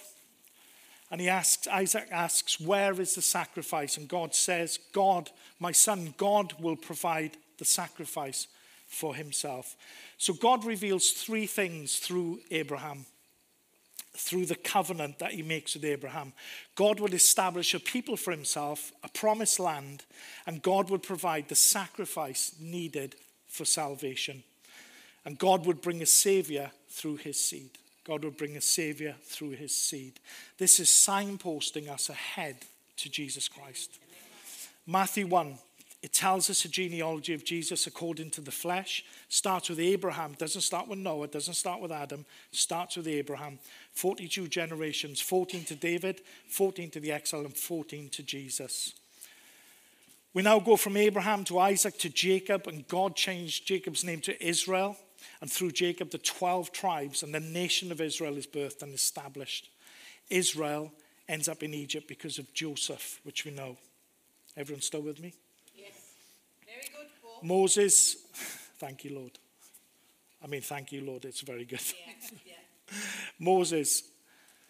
And 1.11 1.19
he 1.19 1.27
asks, 1.27 1.67
Isaac 1.67 2.07
asks, 2.09 2.57
Where 2.57 3.01
is 3.01 3.15
the 3.15 3.21
sacrifice? 3.21 3.97
And 3.97 4.07
God 4.07 4.33
says, 4.33 4.79
God, 4.93 5.29
my 5.59 5.73
son, 5.73 6.13
God 6.15 6.53
will 6.57 6.77
provide 6.77 7.35
the 7.57 7.65
sacrifice 7.65 8.47
for 8.87 9.13
himself. 9.13 9.75
So 10.17 10.31
God 10.31 10.63
reveals 10.63 11.11
three 11.11 11.47
things 11.47 11.97
through 11.97 12.39
Abraham, 12.49 13.05
through 14.15 14.45
the 14.45 14.55
covenant 14.55 15.19
that 15.19 15.33
he 15.33 15.41
makes 15.41 15.73
with 15.73 15.83
Abraham. 15.83 16.31
God 16.75 17.01
would 17.01 17.13
establish 17.13 17.73
a 17.73 17.79
people 17.81 18.15
for 18.15 18.31
himself, 18.31 18.93
a 19.03 19.09
promised 19.09 19.59
land, 19.59 20.05
and 20.45 20.61
God 20.61 20.89
would 20.89 21.03
provide 21.03 21.49
the 21.49 21.55
sacrifice 21.55 22.55
needed 22.57 23.15
for 23.49 23.65
salvation. 23.65 24.43
And 25.27 25.37
God 25.37 25.65
would 25.65 25.81
bring 25.81 26.01
a 26.01 26.05
savior 26.05 26.71
through 26.87 27.17
his 27.17 27.37
seed. 27.37 27.71
God 28.05 28.23
would 28.23 28.37
bring 28.37 28.55
a 28.55 28.61
savior 28.61 29.13
through 29.25 29.51
his 29.51 29.75
seed. 29.75 30.21
This 30.57 30.79
is 30.79 30.87
signposting 30.87 31.89
us 31.89 32.07
ahead 32.07 32.55
to 32.95 33.09
Jesus 33.09 33.49
Christ. 33.49 33.99
Matthew 34.87 35.27
1 35.27 35.57
It 36.01 36.13
tells 36.13 36.49
us 36.49 36.63
a 36.63 36.69
genealogy 36.69 37.33
of 37.33 37.43
Jesus 37.43 37.87
according 37.87 38.29
to 38.31 38.41
the 38.41 38.51
flesh. 38.51 39.03
Starts 39.27 39.67
with 39.67 39.81
Abraham, 39.81 40.33
doesn't 40.37 40.61
start 40.61 40.87
with 40.87 40.99
Noah, 40.99 41.27
doesn't 41.27 41.55
start 41.55 41.81
with 41.81 41.91
Adam, 41.91 42.23
starts 42.53 42.95
with 42.95 43.09
Abraham. 43.09 43.59
42 43.91 44.47
generations 44.47 45.19
14 45.19 45.65
to 45.65 45.75
David, 45.75 46.21
14 46.47 46.89
to 46.91 47.01
the 47.01 47.11
exile, 47.11 47.41
and 47.41 47.53
14 47.53 48.07
to 48.11 48.23
Jesus. 48.23 48.93
We 50.33 50.41
now 50.41 50.61
go 50.61 50.77
from 50.77 50.95
Abraham 50.95 51.43
to 51.45 51.59
Isaac 51.59 51.97
to 51.99 52.09
Jacob, 52.09 52.65
and 52.67 52.87
God 52.87 53.17
changed 53.17 53.67
Jacob's 53.67 54.05
name 54.05 54.21
to 54.21 54.41
Israel. 54.41 54.95
And 55.41 55.51
through 55.51 55.71
Jacob, 55.71 56.11
the 56.11 56.17
12 56.17 56.71
tribes 56.71 57.23
and 57.23 57.33
the 57.33 57.39
nation 57.39 57.91
of 57.91 58.01
Israel 58.01 58.37
is 58.37 58.47
birthed 58.47 58.81
and 58.81 58.93
established. 58.93 59.69
Israel 60.29 60.91
ends 61.27 61.47
up 61.47 61.63
in 61.63 61.73
Egypt 61.73 62.07
because 62.07 62.39
of 62.39 62.53
Joseph, 62.53 63.19
which 63.23 63.45
we 63.45 63.51
know. 63.51 63.77
Everyone 64.55 64.81
still 64.81 65.01
with 65.01 65.21
me? 65.21 65.33
Yes. 65.75 65.91
Very 66.65 66.81
good, 66.95 67.07
Paul. 67.21 67.39
Moses, 67.43 68.15
thank 68.79 69.03
you, 69.03 69.15
Lord. 69.15 69.37
I 70.43 70.47
mean, 70.47 70.61
thank 70.61 70.91
you, 70.91 71.01
Lord. 71.01 71.25
It's 71.25 71.41
very 71.41 71.65
good. 71.65 71.81
Yeah, 72.07 72.37
yeah. 72.45 72.97
Moses. 73.39 74.03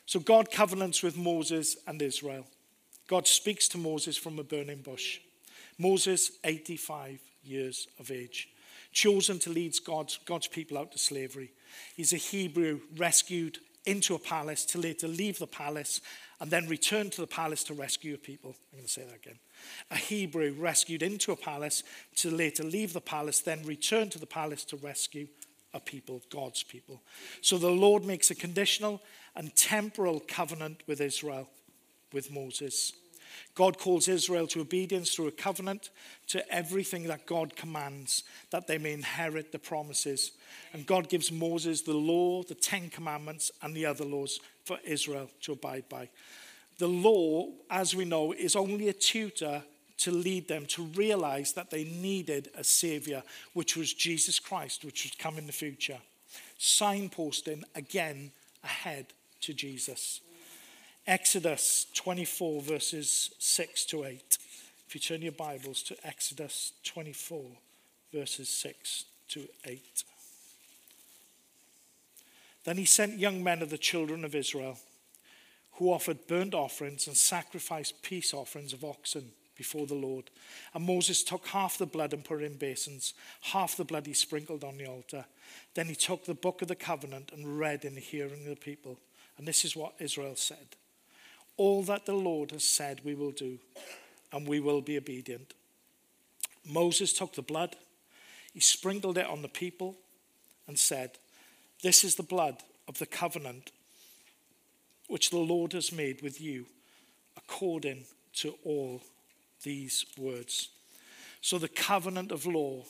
So 0.05 0.19
God 0.19 0.51
covenants 0.51 1.03
with 1.03 1.17
Moses 1.17 1.77
and 1.87 2.01
Israel. 2.01 2.45
God 3.07 3.27
speaks 3.27 3.67
to 3.69 3.77
Moses 3.77 4.17
from 4.17 4.39
a 4.39 4.43
burning 4.43 4.81
bush. 4.81 5.19
Moses, 5.77 6.31
85 6.43 7.19
years 7.43 7.87
of 7.99 8.11
age, 8.11 8.49
chosen 8.97 9.37
to 9.37 9.51
lead 9.51 9.75
God's, 9.85 10.19
God's 10.25 10.47
people 10.47 10.75
out 10.75 10.91
of 10.91 10.99
slavery. 10.99 11.51
He's 11.95 12.13
a 12.13 12.17
Hebrew 12.17 12.79
rescued 12.97 13.59
into 13.85 14.15
a 14.15 14.19
palace 14.19 14.65
to 14.65 14.79
later 14.79 15.07
leave 15.07 15.37
the 15.37 15.45
palace 15.45 16.01
and 16.41 16.49
then 16.49 16.67
return 16.67 17.11
to 17.11 17.21
the 17.21 17.27
palace 17.27 17.63
to 17.65 17.75
rescue 17.75 18.15
a 18.15 18.17
people. 18.17 18.55
I'm 18.71 18.79
going 18.79 18.87
to 18.87 18.91
say 18.91 19.05
that 19.05 19.15
again. 19.15 19.37
A 19.91 19.97
Hebrew 19.97 20.55
rescued 20.57 21.03
into 21.03 21.31
a 21.31 21.35
palace 21.35 21.83
to 22.15 22.31
later 22.31 22.63
leave 22.63 22.93
the 22.93 22.99
palace, 22.99 23.39
then 23.39 23.63
return 23.65 24.09
to 24.09 24.19
the 24.19 24.25
palace 24.25 24.65
to 24.65 24.77
rescue 24.77 25.27
a 25.75 25.79
people, 25.79 26.23
God's 26.31 26.63
people. 26.63 26.99
So 27.41 27.59
the 27.59 27.69
Lord 27.69 28.03
makes 28.03 28.31
a 28.31 28.35
conditional 28.35 28.99
and 29.35 29.55
temporal 29.55 30.23
covenant 30.27 30.81
with 30.87 31.01
Israel, 31.01 31.47
with 32.11 32.31
Moses. 32.31 32.93
God 33.55 33.77
calls 33.77 34.07
Israel 34.07 34.47
to 34.47 34.61
obedience 34.61 35.13
through 35.13 35.27
a 35.27 35.31
covenant 35.31 35.89
to 36.27 36.47
everything 36.53 37.03
that 37.03 37.25
God 37.25 37.55
commands, 37.55 38.23
that 38.51 38.67
they 38.67 38.77
may 38.77 38.93
inherit 38.93 39.51
the 39.51 39.59
promises. 39.59 40.31
And 40.73 40.85
God 40.85 41.09
gives 41.09 41.31
Moses 41.31 41.81
the 41.81 41.93
law, 41.93 42.43
the 42.43 42.55
Ten 42.55 42.89
Commandments, 42.89 43.51
and 43.61 43.75
the 43.75 43.85
other 43.85 44.05
laws 44.05 44.39
for 44.65 44.77
Israel 44.83 45.29
to 45.41 45.53
abide 45.53 45.89
by. 45.89 46.09
The 46.77 46.87
law, 46.87 47.49
as 47.69 47.95
we 47.95 48.05
know, 48.05 48.33
is 48.33 48.55
only 48.55 48.89
a 48.89 48.93
tutor 48.93 49.63
to 49.97 50.11
lead 50.11 50.47
them 50.47 50.65
to 50.67 50.83
realize 50.83 51.53
that 51.53 51.71
they 51.71 51.83
needed 51.83 52.49
a 52.55 52.63
savior, 52.63 53.23
which 53.53 53.75
was 53.75 53.93
Jesus 53.93 54.39
Christ, 54.39 54.85
which 54.85 55.05
would 55.05 55.17
come 55.17 55.37
in 55.37 55.47
the 55.47 55.53
future. 55.53 55.97
Signposting 56.59 57.63
again 57.75 58.31
ahead 58.63 59.07
to 59.41 59.53
Jesus. 59.53 60.21
Exodus 61.07 61.85
24, 61.93 62.61
verses 62.63 63.31
6 63.39 63.85
to 63.85 64.03
8. 64.03 64.37
If 64.85 64.93
you 64.93 64.99
turn 64.99 65.21
your 65.21 65.31
Bibles 65.31 65.81
to 65.83 65.95
Exodus 66.05 66.73
24, 66.83 67.45
verses 68.13 68.49
6 68.49 69.05
to 69.29 69.47
8. 69.63 70.03
Then 72.65 72.75
he 72.75 72.83
sent 72.83 73.19
young 73.19 73.41
men 73.41 73.61
of 73.61 73.69
the 73.69 73.77
children 73.77 74.25
of 74.25 74.35
Israel 74.35 74.79
who 75.75 75.93
offered 75.93 76.27
burnt 76.27 76.53
offerings 76.53 77.07
and 77.07 77.15
sacrificed 77.15 78.01
peace 78.01 78.33
offerings 78.33 78.73
of 78.73 78.83
oxen 78.83 79.31
before 79.55 79.87
the 79.87 79.95
Lord. 79.95 80.29
And 80.73 80.85
Moses 80.85 81.23
took 81.23 81.47
half 81.47 81.77
the 81.77 81.85
blood 81.85 82.11
and 82.11 82.25
put 82.25 82.41
it 82.41 82.51
in 82.51 82.57
basins, 82.57 83.13
half 83.39 83.77
the 83.77 83.85
blood 83.85 84.07
he 84.07 84.13
sprinkled 84.13 84.65
on 84.65 84.75
the 84.75 84.87
altar. 84.87 85.23
Then 85.73 85.85
he 85.85 85.95
took 85.95 86.25
the 86.25 86.33
book 86.33 86.61
of 86.61 86.67
the 86.67 86.75
covenant 86.75 87.31
and 87.33 87.57
read 87.57 87.85
in 87.85 87.95
the 87.95 88.01
hearing 88.01 88.41
of 88.41 88.49
the 88.49 88.55
people. 88.57 88.99
And 89.37 89.47
this 89.47 89.63
is 89.63 89.73
what 89.73 89.93
Israel 89.99 90.35
said 90.35 90.75
all 91.57 91.83
that 91.83 92.05
the 92.05 92.13
Lord 92.13 92.51
has 92.51 92.63
said 92.63 93.01
we 93.03 93.15
will 93.15 93.31
do, 93.31 93.59
and 94.31 94.47
we 94.47 94.59
will 94.59 94.81
be 94.81 94.97
obedient. 94.97 95.53
Moses 96.65 97.13
took 97.13 97.33
the 97.33 97.41
blood, 97.41 97.75
he 98.53 98.59
sprinkled 98.59 99.17
it 99.17 99.25
on 99.25 99.41
the 99.41 99.47
people, 99.47 99.95
and 100.67 100.77
said, 100.77 101.17
This 101.81 102.03
is 102.03 102.15
the 102.15 102.23
blood 102.23 102.63
of 102.87 102.99
the 102.99 103.05
covenant 103.05 103.71
which 105.07 105.29
the 105.29 105.37
Lord 105.37 105.73
has 105.73 105.91
made 105.91 106.21
with 106.21 106.41
you, 106.41 106.65
according 107.37 108.05
to 108.33 108.55
all 108.63 109.01
these 109.63 110.05
words. 110.17 110.69
So 111.41 111.57
the 111.57 111.69
covenant 111.69 112.31
of 112.31 112.45
law 112.45 112.83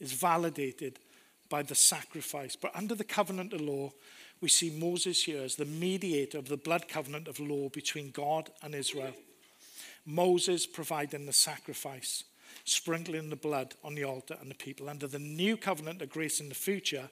is 0.00 0.12
validated 0.12 0.98
by 1.48 1.62
the 1.62 1.74
sacrifice. 1.74 2.56
But 2.56 2.74
under 2.74 2.94
the 2.94 3.04
covenant 3.04 3.52
of 3.52 3.60
law, 3.60 3.92
we 4.40 4.48
see 4.48 4.70
Moses 4.70 5.24
here 5.24 5.42
as 5.42 5.56
the 5.56 5.64
mediator 5.64 6.38
of 6.38 6.48
the 6.48 6.56
blood 6.56 6.88
covenant 6.88 7.28
of 7.28 7.40
law 7.40 7.68
between 7.68 8.10
God 8.10 8.50
and 8.62 8.74
Israel. 8.74 9.14
Moses 10.06 10.66
providing 10.66 11.26
the 11.26 11.32
sacrifice, 11.32 12.24
sprinkling 12.64 13.28
the 13.28 13.36
blood 13.36 13.74
on 13.84 13.94
the 13.94 14.04
altar 14.04 14.36
and 14.40 14.50
the 14.50 14.54
people. 14.54 14.88
Under 14.88 15.06
the 15.06 15.18
new 15.18 15.56
covenant 15.56 16.00
of 16.00 16.08
grace 16.08 16.40
in 16.40 16.48
the 16.48 16.54
future, 16.54 17.10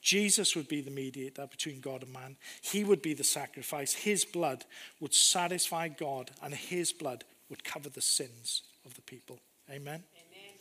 Jesus 0.00 0.56
would 0.56 0.66
be 0.66 0.80
the 0.80 0.90
mediator 0.90 1.46
between 1.46 1.80
God 1.80 2.02
and 2.02 2.12
man. 2.12 2.36
He 2.60 2.84
would 2.84 3.02
be 3.02 3.14
the 3.14 3.22
sacrifice. 3.22 3.92
His 3.92 4.24
blood 4.24 4.64
would 4.98 5.14
satisfy 5.14 5.88
God, 5.88 6.30
and 6.42 6.54
his 6.54 6.92
blood 6.92 7.24
would 7.50 7.64
cover 7.64 7.88
the 7.88 8.00
sins 8.00 8.62
of 8.84 8.94
the 8.94 9.02
people. 9.02 9.38
Amen. 9.70 10.02
Amen. 10.16 10.52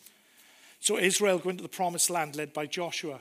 So 0.80 0.98
Israel 0.98 1.40
go 1.40 1.50
into 1.50 1.64
the 1.64 1.70
promised 1.70 2.10
land 2.10 2.36
led 2.36 2.54
by 2.54 2.66
Joshua 2.66 3.20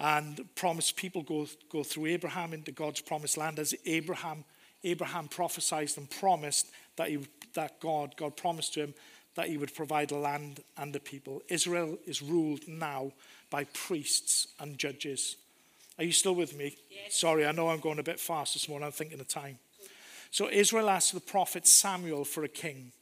and 0.00 0.48
promised 0.54 0.96
people 0.96 1.22
go, 1.22 1.46
go 1.70 1.84
through 1.84 2.06
Abraham 2.06 2.54
into 2.54 2.72
God's 2.72 3.02
promised 3.02 3.36
land 3.36 3.58
as 3.58 3.74
Abraham, 3.84 4.44
Abraham 4.82 5.28
prophesied 5.28 5.92
and 5.98 6.08
promised 6.10 6.68
that, 6.96 7.10
he, 7.10 7.18
that 7.52 7.80
God, 7.80 8.16
God 8.16 8.34
promised 8.34 8.74
to 8.74 8.80
him 8.80 8.94
that 9.34 9.48
he 9.48 9.58
would 9.58 9.74
provide 9.74 10.10
a 10.10 10.16
land 10.16 10.60
and 10.78 10.96
a 10.96 11.00
people. 11.00 11.42
Israel 11.48 11.98
is 12.06 12.22
ruled 12.22 12.66
now 12.66 13.12
by 13.50 13.64
priests 13.64 14.48
and 14.58 14.78
judges. 14.78 15.36
Are 15.98 16.04
you 16.04 16.12
still 16.12 16.34
with 16.34 16.56
me? 16.56 16.76
Yes. 16.90 17.16
Sorry, 17.16 17.44
I 17.44 17.52
know 17.52 17.68
I'm 17.68 17.80
going 17.80 17.98
a 17.98 18.02
bit 18.02 18.18
fast 18.18 18.54
this 18.54 18.70
morning. 18.70 18.86
I'm 18.86 18.92
thinking 18.92 19.20
of 19.20 19.28
time. 19.28 19.58
So 20.30 20.48
Israel 20.48 20.88
asked 20.88 21.12
the 21.12 21.20
prophet 21.20 21.66
Samuel 21.66 22.24
for 22.24 22.42
a 22.42 22.48
king 22.48 22.92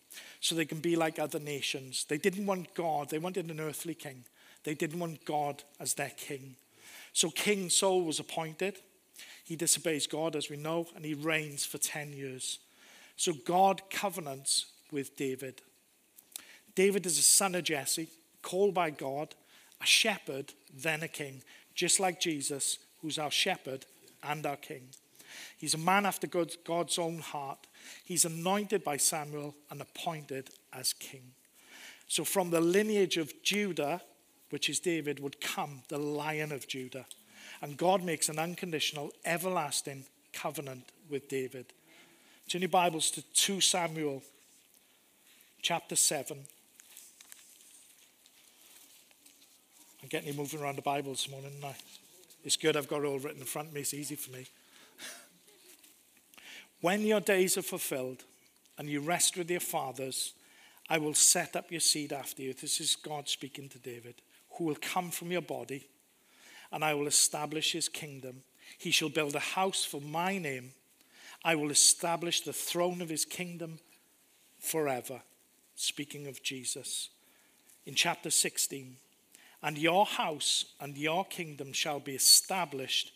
so 0.41 0.57
they 0.57 0.65
can 0.65 0.81
be 0.81 0.97
like 0.97 1.21
other 1.21 1.39
nations. 1.39 2.07
They 2.09 2.19
didn't 2.19 2.47
want 2.47 2.75
God, 2.75 3.11
they 3.11 3.19
wanted 3.19 3.49
an 3.51 3.61
earthly 3.61 3.95
king. 3.95 4.25
They 4.65 4.75
didn't 4.75 4.99
want 4.99 5.25
God 5.25 5.63
as 5.79 5.95
their 5.95 6.11
king. 6.17 6.57
So 7.19 7.31
King 7.31 7.69
Saul 7.69 8.05
was 8.05 8.21
appointed. 8.21 8.79
He 9.43 9.57
disobeys 9.57 10.07
God, 10.07 10.37
as 10.37 10.49
we 10.49 10.57
know, 10.57 10.87
and 10.95 11.05
he 11.05 11.15
reigns 11.15 11.67
for 11.67 11.77
10 11.77 12.13
years. 12.13 12.61
So 13.17 13.33
God 13.33 13.83
covenants 13.91 14.67
with 14.93 15.17
David. 15.17 15.61
David 16.77 17.07
is 17.07 17.19
a 17.19 17.23
son 17.23 17.57
of 17.57 17.65
Jesse, 17.65 18.07
called 18.41 18.73
by 18.73 18.91
God, 18.91 19.35
a 19.83 19.85
shepherd, 19.85 20.53
then 20.73 21.03
a 21.03 21.09
king, 21.09 21.43
just 21.75 21.99
like 21.99 22.21
Jesus, 22.21 22.79
who's 23.03 23.19
our 23.19 23.33
shepherd 23.33 23.85
and 24.23 24.47
our 24.47 24.55
king. 24.55 24.83
He's 25.57 25.75
a 25.75 25.79
man 25.79 26.07
after 26.07 26.29
God's 26.29 27.01
own 27.01 27.19
heart. 27.19 27.67
He's 28.05 28.27
anointed 28.27 28.85
by 28.85 28.97
Samuel 28.97 29.57
and 29.73 29.81
appointed 29.81 30.51
as 30.73 30.93
king. 30.93 31.33
So, 32.07 32.23
from 32.23 32.51
the 32.51 32.61
lineage 32.61 33.17
of 33.17 33.33
Judah, 33.43 34.03
which 34.51 34.69
is 34.69 34.81
David, 34.81 35.21
would 35.21 35.41
come 35.41 35.83
the 35.89 35.99
lion 35.99 36.53
of 36.53 36.67
Judah. 36.67 37.07
And 37.61 37.77
God 37.77 38.03
makes 38.03 38.29
an 38.29 38.39
unconditional, 38.39 39.13
everlasting 39.25 40.05
covenant 40.33 40.85
with 41.09 41.29
David. 41.29 41.67
Turn 42.49 42.63
your 42.63 42.69
Bibles 42.69 43.11
to 43.13 43.23
2 43.35 43.61
Samuel 43.61 44.23
chapter 45.61 45.97
7. 45.97 46.39
I'm 50.03 50.09
getting 50.09 50.29
you 50.29 50.35
moving 50.35 50.61
around 50.61 50.77
the 50.77 50.83
Bible 50.83 51.13
this 51.13 51.29
morning, 51.29 51.53
I? 51.65 51.75
It's 52.45 52.57
good 52.57 52.77
I've 52.77 52.89
got 52.89 53.03
it 53.03 53.07
all 53.07 53.19
written 53.19 53.41
in 53.41 53.47
front 53.47 53.69
of 53.69 53.75
me, 53.75 53.81
it's 53.81 53.93
easy 53.93 54.15
for 54.15 54.31
me. 54.31 54.47
when 56.81 57.03
your 57.03 57.21
days 57.21 57.59
are 57.59 57.63
fulfilled 57.63 58.23
and 58.79 58.89
you 58.89 59.01
rest 59.01 59.37
with 59.37 59.51
your 59.51 59.61
fathers, 59.61 60.33
I 60.89 60.99
will 60.99 61.15
set 61.15 61.57
up 61.57 61.71
your 61.71 61.81
seed 61.81 62.13
after 62.13 62.43
you. 62.43 62.55
This 62.55 62.81
is 62.81 62.97
God 62.97 63.29
speaking 63.29 63.69
to 63.71 63.79
David 63.79 64.15
who 64.59 64.65
will 64.65 64.77
come 64.81 65.11
from 65.11 65.31
your 65.31 65.43
body, 65.43 65.87
and 66.73 66.85
I 66.85 66.95
will 66.95 67.07
establish 67.07 67.73
his 67.73 67.89
kingdom. 67.89 68.43
He 68.77 68.91
shall 68.91 69.09
build 69.09 69.35
a 69.35 69.41
house 69.41 69.85
for 69.85 70.01
my 70.01 70.37
name. 70.37 70.73
I 71.45 71.55
will 71.55 71.71
establish 71.71 72.41
the 72.41 72.53
throne 72.53 73.01
of 73.01 73.09
his 73.09 73.25
kingdom 73.25 73.79
forever. 74.59 75.23
Speaking 75.77 76.27
of 76.27 76.43
Jesus. 76.43 77.09
In 77.87 77.95
chapter 77.95 78.31
16, 78.31 78.97
and 79.63 79.79
your 79.79 80.05
house 80.05 80.67
and 80.81 80.97
your 80.97 81.25
kingdom 81.25 81.73
shall 81.73 82.01
be 82.01 82.15
established 82.15 83.13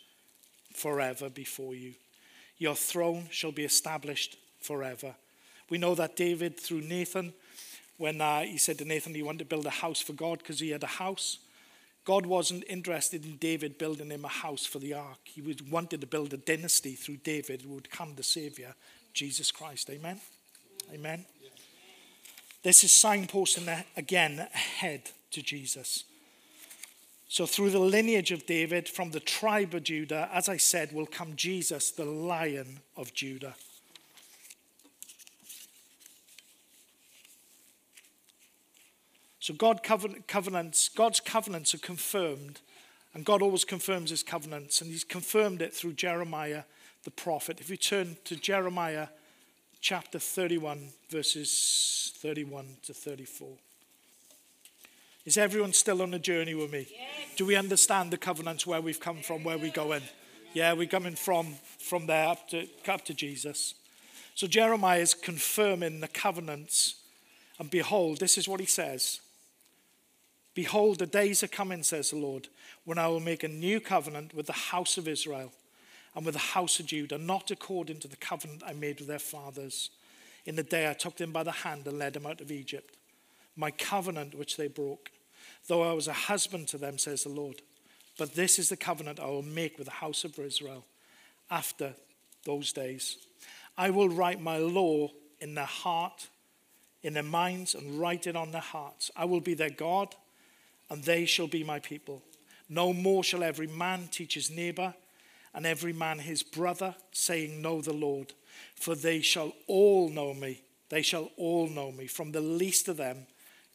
forever 0.72 1.28
before 1.28 1.74
you. 1.74 1.94
Your 2.58 2.74
throne 2.74 3.26
shall 3.30 3.52
be 3.52 3.64
established 3.64 4.36
forever. 4.60 5.14
We 5.68 5.78
know 5.78 5.94
that 5.94 6.16
David, 6.16 6.58
through 6.58 6.82
Nathan, 6.82 7.34
when 8.02 8.20
uh, 8.20 8.40
he 8.40 8.58
said 8.58 8.78
to 8.78 8.84
Nathan 8.84 9.14
he 9.14 9.22
wanted 9.22 9.38
to 9.38 9.44
build 9.44 9.64
a 9.64 9.70
house 9.70 10.02
for 10.02 10.12
God 10.12 10.38
because 10.38 10.58
he 10.58 10.70
had 10.70 10.82
a 10.82 10.88
house. 10.88 11.38
God 12.04 12.26
wasn't 12.26 12.64
interested 12.68 13.24
in 13.24 13.36
David 13.36 13.78
building 13.78 14.10
him 14.10 14.24
a 14.24 14.28
house 14.28 14.66
for 14.66 14.80
the 14.80 14.92
ark. 14.92 15.20
He 15.22 15.40
wanted 15.70 16.00
to 16.00 16.06
build 16.08 16.34
a 16.34 16.36
dynasty 16.36 16.94
through 16.94 17.18
David 17.18 17.62
who 17.62 17.74
would 17.74 17.92
come 17.92 18.16
the 18.16 18.24
Savior, 18.24 18.74
Jesus 19.14 19.52
Christ. 19.52 19.88
Amen? 19.88 20.20
Amen. 20.92 21.24
This 22.64 22.82
is 22.82 22.90
signposting 22.90 23.84
again 23.96 24.48
ahead 24.52 25.10
to 25.30 25.40
Jesus. 25.40 26.02
So, 27.28 27.46
through 27.46 27.70
the 27.70 27.78
lineage 27.78 28.32
of 28.32 28.46
David, 28.46 28.88
from 28.88 29.12
the 29.12 29.20
tribe 29.20 29.74
of 29.74 29.84
Judah, 29.84 30.28
as 30.32 30.48
I 30.48 30.56
said, 30.56 30.92
will 30.92 31.06
come 31.06 31.36
Jesus, 31.36 31.92
the 31.92 32.04
lion 32.04 32.80
of 32.96 33.14
Judah. 33.14 33.54
So 39.42 39.52
God 39.52 39.82
covenants, 39.82 40.88
God's 40.88 41.18
covenants 41.18 41.74
are 41.74 41.78
confirmed, 41.78 42.60
and 43.12 43.24
God 43.24 43.42
always 43.42 43.64
confirms 43.64 44.10
his 44.10 44.22
covenants, 44.22 44.80
and 44.80 44.88
he's 44.88 45.02
confirmed 45.02 45.60
it 45.60 45.74
through 45.74 45.94
Jeremiah 45.94 46.62
the 47.02 47.10
prophet. 47.10 47.58
If 47.60 47.68
you 47.68 47.76
turn 47.76 48.18
to 48.26 48.36
Jeremiah 48.36 49.08
chapter 49.80 50.20
31, 50.20 50.90
verses 51.10 52.12
31 52.18 52.66
to 52.84 52.94
34. 52.94 53.48
Is 55.24 55.36
everyone 55.36 55.72
still 55.72 56.02
on 56.02 56.14
a 56.14 56.20
journey 56.20 56.54
with 56.54 56.72
me? 56.72 56.86
Yes. 56.92 57.36
Do 57.36 57.44
we 57.44 57.56
understand 57.56 58.12
the 58.12 58.18
covenants 58.18 58.64
where 58.64 58.80
we've 58.80 59.00
come 59.00 59.22
from, 59.22 59.42
where 59.42 59.58
we're 59.58 59.72
going? 59.72 60.02
Yeah, 60.54 60.74
we're 60.74 60.86
coming 60.86 61.16
from, 61.16 61.56
from 61.80 62.06
there 62.06 62.28
up 62.28 62.48
to, 62.50 62.68
up 62.86 63.04
to 63.06 63.14
Jesus. 63.14 63.74
So 64.36 64.46
Jeremiah 64.46 65.00
is 65.00 65.14
confirming 65.14 65.98
the 65.98 66.06
covenants. 66.06 66.94
And 67.58 67.68
behold, 67.68 68.20
this 68.20 68.38
is 68.38 68.46
what 68.46 68.60
he 68.60 68.66
says 68.66 69.18
Behold, 70.54 70.98
the 70.98 71.06
days 71.06 71.42
are 71.42 71.48
coming, 71.48 71.82
says 71.82 72.10
the 72.10 72.16
Lord, 72.16 72.48
when 72.84 72.98
I 72.98 73.08
will 73.08 73.20
make 73.20 73.42
a 73.42 73.48
new 73.48 73.80
covenant 73.80 74.34
with 74.34 74.46
the 74.46 74.52
house 74.52 74.98
of 74.98 75.08
Israel 75.08 75.52
and 76.14 76.26
with 76.26 76.34
the 76.34 76.40
house 76.40 76.78
of 76.78 76.86
Judah, 76.86 77.18
not 77.18 77.50
according 77.50 78.00
to 78.00 78.08
the 78.08 78.16
covenant 78.16 78.62
I 78.66 78.74
made 78.74 78.98
with 78.98 79.08
their 79.08 79.18
fathers 79.18 79.90
in 80.44 80.56
the 80.56 80.62
day 80.62 80.88
I 80.88 80.94
took 80.94 81.16
them 81.16 81.32
by 81.32 81.42
the 81.42 81.52
hand 81.52 81.86
and 81.86 81.98
led 81.98 82.14
them 82.14 82.26
out 82.26 82.40
of 82.40 82.50
Egypt, 82.50 82.96
my 83.56 83.70
covenant 83.70 84.34
which 84.34 84.56
they 84.56 84.68
broke, 84.68 85.10
though 85.68 85.88
I 85.88 85.92
was 85.92 86.08
a 86.08 86.12
husband 86.12 86.68
to 86.68 86.78
them, 86.78 86.98
says 86.98 87.22
the 87.22 87.30
Lord. 87.30 87.62
But 88.18 88.34
this 88.34 88.58
is 88.58 88.68
the 88.68 88.76
covenant 88.76 89.20
I 89.20 89.26
will 89.26 89.42
make 89.42 89.78
with 89.78 89.86
the 89.86 89.94
house 89.94 90.24
of 90.24 90.38
Israel 90.38 90.84
after 91.50 91.94
those 92.44 92.72
days. 92.72 93.18
I 93.78 93.90
will 93.90 94.08
write 94.08 94.40
my 94.40 94.58
law 94.58 95.10
in 95.40 95.54
their 95.54 95.64
heart, 95.64 96.28
in 97.02 97.14
their 97.14 97.22
minds, 97.22 97.74
and 97.74 98.00
write 98.00 98.26
it 98.26 98.36
on 98.36 98.50
their 98.50 98.60
hearts. 98.60 99.10
I 99.16 99.24
will 99.24 99.40
be 99.40 99.54
their 99.54 99.70
God 99.70 100.14
and 100.92 101.02
they 101.04 101.24
shall 101.24 101.46
be 101.46 101.64
my 101.64 101.78
people. 101.78 102.22
No 102.68 102.92
more 102.92 103.24
shall 103.24 103.42
every 103.42 103.66
man 103.66 104.08
teach 104.12 104.34
his 104.34 104.50
neighbor, 104.50 104.92
and 105.54 105.64
every 105.64 105.94
man 105.94 106.18
his 106.18 106.42
brother, 106.42 106.94
saying, 107.12 107.62
Know 107.62 107.80
the 107.80 107.94
Lord. 107.94 108.34
For 108.74 108.94
they 108.94 109.22
shall 109.22 109.54
all 109.66 110.10
know 110.10 110.34
me. 110.34 110.60
They 110.90 111.00
shall 111.00 111.30
all 111.38 111.66
know 111.66 111.92
me, 111.92 112.06
from 112.08 112.32
the 112.32 112.42
least 112.42 112.88
of 112.88 112.98
them 112.98 113.26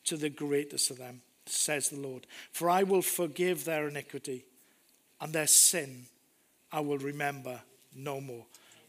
to 0.06 0.16
the 0.16 0.30
greatest 0.30 0.92
of 0.92 1.00
them, 1.00 1.22
says 1.48 1.90
the 1.90 2.00
Lord. 2.00 2.28
For 2.52 2.70
I 2.70 2.84
will 2.84 3.02
forgive 3.02 3.66
their 3.66 3.88
iniquity, 3.88 4.46
and 5.20 5.34
their 5.34 5.48
sin 5.48 6.06
I 6.72 6.82
will 6.82 7.00
remember 7.00 7.62
no 7.96 8.22
more. 8.22 8.46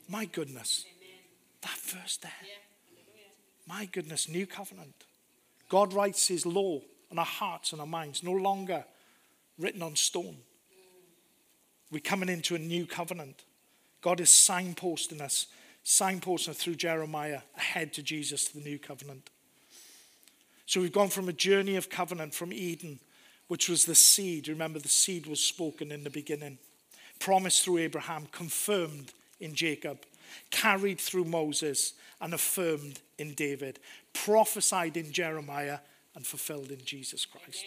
My 0.06 0.26
goodness, 0.26 0.84
that 1.62 1.78
verse 1.78 2.18
there. 2.18 2.30
My 3.66 3.86
goodness, 3.86 4.28
new 4.28 4.46
covenant. 4.46 5.04
God 5.70 5.94
writes 5.94 6.28
his 6.28 6.44
law 6.44 6.82
and 7.10 7.18
our 7.18 7.24
hearts 7.24 7.72
and 7.72 7.80
our 7.80 7.86
minds, 7.86 8.22
no 8.22 8.32
longer 8.32 8.84
written 9.58 9.82
on 9.82 9.96
stone. 9.96 10.36
We're 11.90 12.00
coming 12.00 12.28
into 12.28 12.54
a 12.54 12.58
new 12.58 12.86
covenant. 12.86 13.44
God 14.02 14.20
is 14.20 14.28
signposting 14.28 15.20
us, 15.20 15.46
signposting 15.84 16.50
us 16.50 16.58
through 16.58 16.76
Jeremiah 16.76 17.40
ahead 17.56 17.92
to 17.94 18.02
Jesus, 18.02 18.44
to 18.46 18.58
the 18.58 18.64
new 18.64 18.78
covenant. 18.78 19.30
So 20.66 20.82
we've 20.82 20.92
gone 20.92 21.08
from 21.08 21.28
a 21.28 21.32
journey 21.32 21.76
of 21.76 21.88
covenant 21.88 22.34
from 22.34 22.52
Eden, 22.52 23.00
which 23.48 23.70
was 23.70 23.86
the 23.86 23.94
seed. 23.94 24.48
Remember, 24.48 24.78
the 24.78 24.88
seed 24.88 25.26
was 25.26 25.40
spoken 25.40 25.90
in 25.90 26.04
the 26.04 26.10
beginning, 26.10 26.58
promised 27.18 27.64
through 27.64 27.78
Abraham, 27.78 28.26
confirmed 28.32 29.12
in 29.40 29.54
Jacob, 29.54 30.04
carried 30.50 31.00
through 31.00 31.24
Moses, 31.24 31.94
and 32.20 32.34
affirmed 32.34 33.00
in 33.16 33.32
David, 33.32 33.78
prophesied 34.12 34.98
in 34.98 35.10
Jeremiah, 35.10 35.78
and 36.18 36.26
fulfilled 36.26 36.72
in 36.72 36.84
Jesus 36.84 37.24
Christ. 37.24 37.64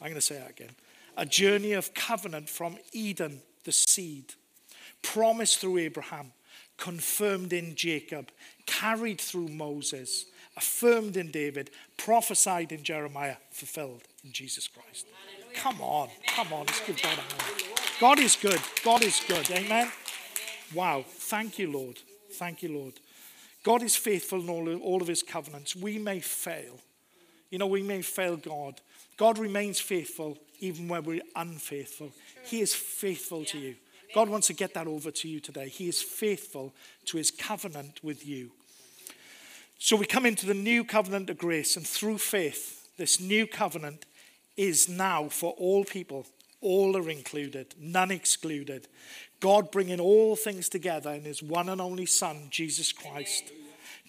I'm 0.00 0.06
going 0.06 0.14
to 0.14 0.20
say 0.20 0.38
that 0.38 0.50
again. 0.50 0.70
A 1.16 1.26
journey 1.26 1.72
of 1.72 1.92
covenant 1.92 2.48
from 2.48 2.78
Eden, 2.92 3.42
the 3.64 3.72
seed, 3.72 4.34
promised 5.02 5.58
through 5.58 5.78
Abraham, 5.78 6.30
confirmed 6.76 7.52
in 7.52 7.74
Jacob, 7.74 8.30
carried 8.64 9.20
through 9.20 9.48
Moses, 9.48 10.26
affirmed 10.56 11.16
in 11.16 11.32
David, 11.32 11.70
prophesied 11.96 12.70
in 12.70 12.84
Jeremiah, 12.84 13.36
fulfilled 13.50 14.02
in 14.24 14.30
Jesus 14.30 14.68
Christ. 14.68 15.06
Come 15.56 15.80
on, 15.80 16.10
come 16.28 16.52
on, 16.52 16.66
let's 16.66 16.86
give 16.86 17.02
God 17.02 17.18
a 17.18 17.42
hand. 17.42 17.64
God 17.98 18.20
is 18.20 18.36
good. 18.36 18.60
God 18.84 19.02
is 19.02 19.20
good. 19.26 19.50
Amen. 19.50 19.90
Wow. 20.72 21.04
Thank 21.04 21.58
you, 21.58 21.72
Lord. 21.72 21.98
Thank 22.34 22.62
you, 22.62 22.72
Lord. 22.72 22.94
God 23.64 23.82
is 23.82 23.96
faithful 23.96 24.40
in 24.40 24.80
all 24.80 25.02
of 25.02 25.08
his 25.08 25.24
covenants. 25.24 25.74
We 25.74 25.98
may 25.98 26.20
fail. 26.20 26.78
You 27.50 27.58
know, 27.58 27.66
we 27.66 27.82
may 27.82 28.02
fail 28.02 28.36
God. 28.36 28.80
God 29.16 29.38
remains 29.38 29.80
faithful 29.80 30.38
even 30.60 30.88
when 30.88 31.04
we're 31.04 31.22
unfaithful. 31.34 32.12
He 32.44 32.60
is 32.60 32.74
faithful 32.74 33.44
to 33.46 33.58
you. 33.58 33.74
God 34.14 34.28
wants 34.28 34.48
to 34.48 34.54
get 34.54 34.74
that 34.74 34.86
over 34.86 35.10
to 35.10 35.28
you 35.28 35.40
today. 35.40 35.68
He 35.68 35.88
is 35.88 36.02
faithful 36.02 36.74
to 37.06 37.16
his 37.16 37.30
covenant 37.30 38.00
with 38.02 38.26
you. 38.26 38.50
So 39.78 39.96
we 39.96 40.06
come 40.06 40.26
into 40.26 40.46
the 40.46 40.54
new 40.54 40.84
covenant 40.84 41.30
of 41.30 41.38
grace, 41.38 41.76
and 41.76 41.86
through 41.86 42.18
faith, 42.18 42.88
this 42.98 43.20
new 43.20 43.46
covenant 43.46 44.04
is 44.56 44.88
now 44.88 45.28
for 45.28 45.52
all 45.52 45.84
people. 45.84 46.26
All 46.60 46.96
are 46.96 47.08
included, 47.08 47.74
none 47.78 48.10
excluded. 48.10 48.88
God 49.40 49.70
bringing 49.70 50.00
all 50.00 50.36
things 50.36 50.68
together 50.68 51.10
in 51.10 51.22
his 51.22 51.42
one 51.42 51.70
and 51.70 51.80
only 51.80 52.04
Son, 52.04 52.48
Jesus 52.50 52.92
Christ. 52.92 53.44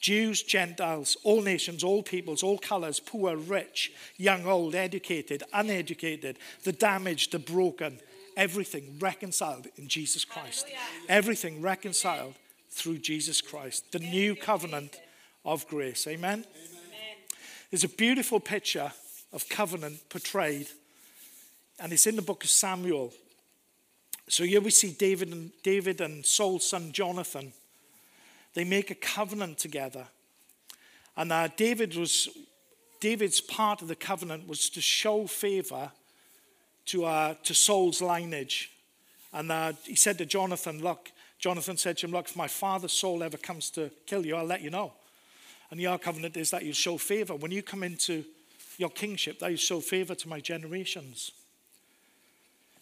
Jews, 0.02 0.42
Gentiles, 0.42 1.16
all 1.24 1.42
nations, 1.42 1.84
all 1.84 2.02
peoples, 2.02 2.42
all 2.42 2.58
colors, 2.58 3.00
poor, 3.00 3.38
rich, 3.38 3.94
young, 4.18 4.46
old, 4.46 4.74
educated, 4.74 5.44
uneducated, 5.54 6.40
the 6.64 6.72
damaged, 6.72 7.32
the 7.32 7.40
broken, 7.40 8.00
everything 8.36 8.98
reconciled 9.00 9.68
in 9.78 9.88
Jesus 9.88 10.26
Christ. 10.26 10.68
Everything 11.08 11.62
reconciled 11.62 12.34
through 12.72 12.98
Jesus 12.98 13.42
Christ, 13.42 13.92
the 13.92 14.00
new 14.00 14.36
covenant 14.36 15.00
of 15.46 15.68
grace. 15.68 16.08
Amen? 16.08 16.46
Amen? 16.46 16.46
There's 17.70 17.84
a 17.84 17.90
beautiful 17.90 18.40
picture 18.40 18.92
of 19.32 19.48
covenant 19.50 20.10
portrayed, 20.10 20.68
and 21.80 21.94
it's 21.94 22.08
in 22.08 22.16
the 22.16 22.22
book 22.24 22.44
of 22.44 22.50
Samuel. 22.50 23.14
So 24.28 24.46
here 24.46 24.62
we 24.62 24.72
see 24.72 24.94
David 24.94 25.32
and 25.32 25.52
David 25.62 26.02
and 26.02 26.26
Saul's 26.26 26.68
son 26.68 26.92
Jonathan 26.92 27.54
they 28.54 28.64
make 28.64 28.92
a 28.92 28.96
covenant 28.96 29.58
together. 29.58 30.08
And 31.16 31.32
uh, 31.32 31.50
David 31.56 31.96
was, 31.96 32.30
David's 33.00 33.42
part 33.42 33.82
of 33.82 33.88
the 33.88 33.96
covenant 33.96 34.48
was 34.48 34.70
to 34.70 34.82
show 34.82 35.28
favor 35.28 35.92
to, 36.88 37.06
uh, 37.06 37.36
to 37.44 37.54
Saul's 37.54 38.02
lineage. 38.02 38.72
And 39.34 39.52
uh, 39.52 39.74
he 39.84 39.96
said 39.96 40.18
to 40.18 40.26
Jonathan, 40.26 40.82
Look, 40.82 41.12
Jonathan 41.40 41.78
said 41.78 41.98
to 41.98 42.08
him, 42.08 42.12
Look, 42.12 42.30
if 42.30 42.36
my 42.36 42.48
father 42.48 42.88
Saul 42.88 43.24
ever 43.24 43.38
comes 43.38 43.70
to 43.72 43.92
kill 44.06 44.26
you, 44.26 44.36
I'll 44.36 44.46
let 44.46 44.62
you 44.62 44.70
know. 44.70 44.94
And 45.70 45.80
your 45.80 45.98
covenant 45.98 46.36
is 46.36 46.52
that 46.52 46.66
you 46.66 46.74
show 46.74 46.98
favor. 46.98 47.36
When 47.36 47.52
you 47.52 47.64
come 47.64 47.84
into 47.84 48.26
your 48.78 48.90
kingship, 48.90 49.40
that 49.40 49.52
you 49.52 49.58
show 49.58 49.80
favor 49.80 50.16
to 50.16 50.30
my 50.30 50.42
generations. 50.42 51.32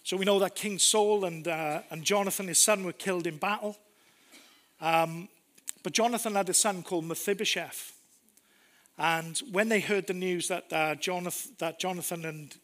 So 0.03 0.17
we 0.17 0.25
know 0.25 0.39
that 0.39 0.55
King 0.55 0.79
Saul 0.79 1.25
and, 1.25 1.47
uh, 1.47 1.81
and 1.91 2.03
Jonathan, 2.03 2.47
his 2.47 2.57
son, 2.57 2.83
were 2.83 2.93
killed 2.93 3.27
in 3.27 3.37
battle. 3.37 3.77
Um, 4.81 5.29
but 5.83 5.93
Jonathan 5.93 6.35
had 6.35 6.49
a 6.49 6.53
son 6.53 6.83
called 6.83 7.05
Mephibosheth. 7.05 7.93
And 8.97 9.37
when 9.51 9.69
they 9.69 9.79
heard 9.79 10.07
the 10.07 10.13
news 10.13 10.49
that, 10.49 10.71
uh, 10.73 10.95
Jonathan, 10.95 11.55
that 11.59 11.79
Jonathan 11.79 12.25
and 12.25 12.55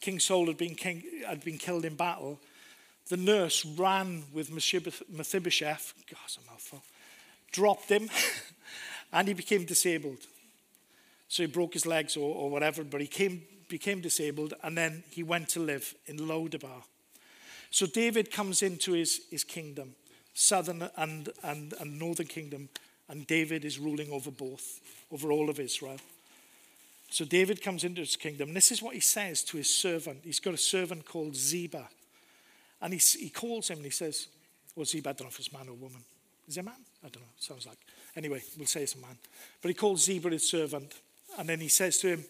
King 0.00 0.18
Saul 0.18 0.46
had 0.46 0.56
been, 0.56 0.74
king, 0.74 1.04
had 1.26 1.44
been 1.44 1.58
killed 1.58 1.84
in 1.84 1.94
battle, 1.94 2.40
the 3.08 3.16
nurse 3.16 3.64
ran 3.64 4.24
with 4.32 4.50
Mephibosheth, 4.50 5.94
God, 6.10 6.18
that's 6.20 6.36
a 6.36 6.50
mouthful, 6.50 6.82
dropped 7.52 7.88
him, 7.88 8.10
and 9.12 9.28
he 9.28 9.34
became 9.34 9.64
disabled. 9.64 10.26
So 11.28 11.42
he 11.42 11.46
broke 11.46 11.74
his 11.74 11.86
legs 11.86 12.16
or, 12.16 12.34
or 12.34 12.50
whatever, 12.50 12.84
but 12.84 13.00
he 13.00 13.06
came, 13.06 13.42
became 13.68 14.00
disabled, 14.00 14.54
and 14.62 14.76
then 14.76 15.04
he 15.10 15.22
went 15.22 15.48
to 15.50 15.60
live 15.60 15.94
in 16.06 16.18
Lodabar. 16.18 16.82
So 17.70 17.86
David 17.86 18.30
comes 18.30 18.62
into 18.62 18.92
his, 18.92 19.20
his 19.30 19.44
kingdom 19.44 19.94
southern 20.38 20.88
and, 20.96 21.30
and, 21.42 21.74
and 21.80 21.98
northern 21.98 22.26
kingdom, 22.26 22.68
and 23.08 23.26
David 23.26 23.64
is 23.64 23.78
ruling 23.78 24.10
over 24.12 24.30
both, 24.30 24.80
over 25.10 25.32
all 25.32 25.50
of 25.50 25.58
Israel. 25.58 25.98
So 27.10 27.24
David 27.24 27.62
comes 27.62 27.84
into 27.84 28.02
his 28.02 28.16
kingdom. 28.16 28.48
And 28.48 28.56
this 28.56 28.70
is 28.70 28.82
what 28.82 28.94
he 28.94 29.00
says 29.00 29.42
to 29.44 29.56
his 29.56 29.74
servant. 29.74 30.20
He's 30.24 30.40
got 30.40 30.54
a 30.54 30.58
servant 30.58 31.06
called 31.06 31.34
Ziba. 31.34 31.88
And 32.80 32.92
he, 32.92 33.00
he 33.18 33.30
calls 33.30 33.68
him 33.68 33.78
and 33.78 33.84
he 33.84 33.90
says, 33.90 34.28
well, 34.76 34.84
Ziba, 34.84 35.10
I 35.10 35.12
don't 35.14 35.22
know 35.22 35.28
if 35.28 35.38
it's 35.38 35.52
man 35.52 35.68
or 35.68 35.74
woman. 35.74 36.02
Is 36.46 36.56
it 36.56 36.60
a 36.60 36.64
man? 36.64 36.74
I 37.02 37.08
don't 37.08 37.22
know. 37.22 37.28
Sounds 37.38 37.66
like. 37.66 37.78
Anyway, 38.14 38.42
we'll 38.56 38.66
say 38.66 38.82
it's 38.82 38.94
a 38.94 38.98
man. 38.98 39.16
But 39.60 39.68
he 39.68 39.74
calls 39.74 40.04
Ziba 40.04 40.30
his 40.30 40.48
servant. 40.48 40.92
And 41.38 41.48
then 41.48 41.60
he 41.60 41.68
says 41.68 41.98
to 41.98 42.08
him, 42.08 42.24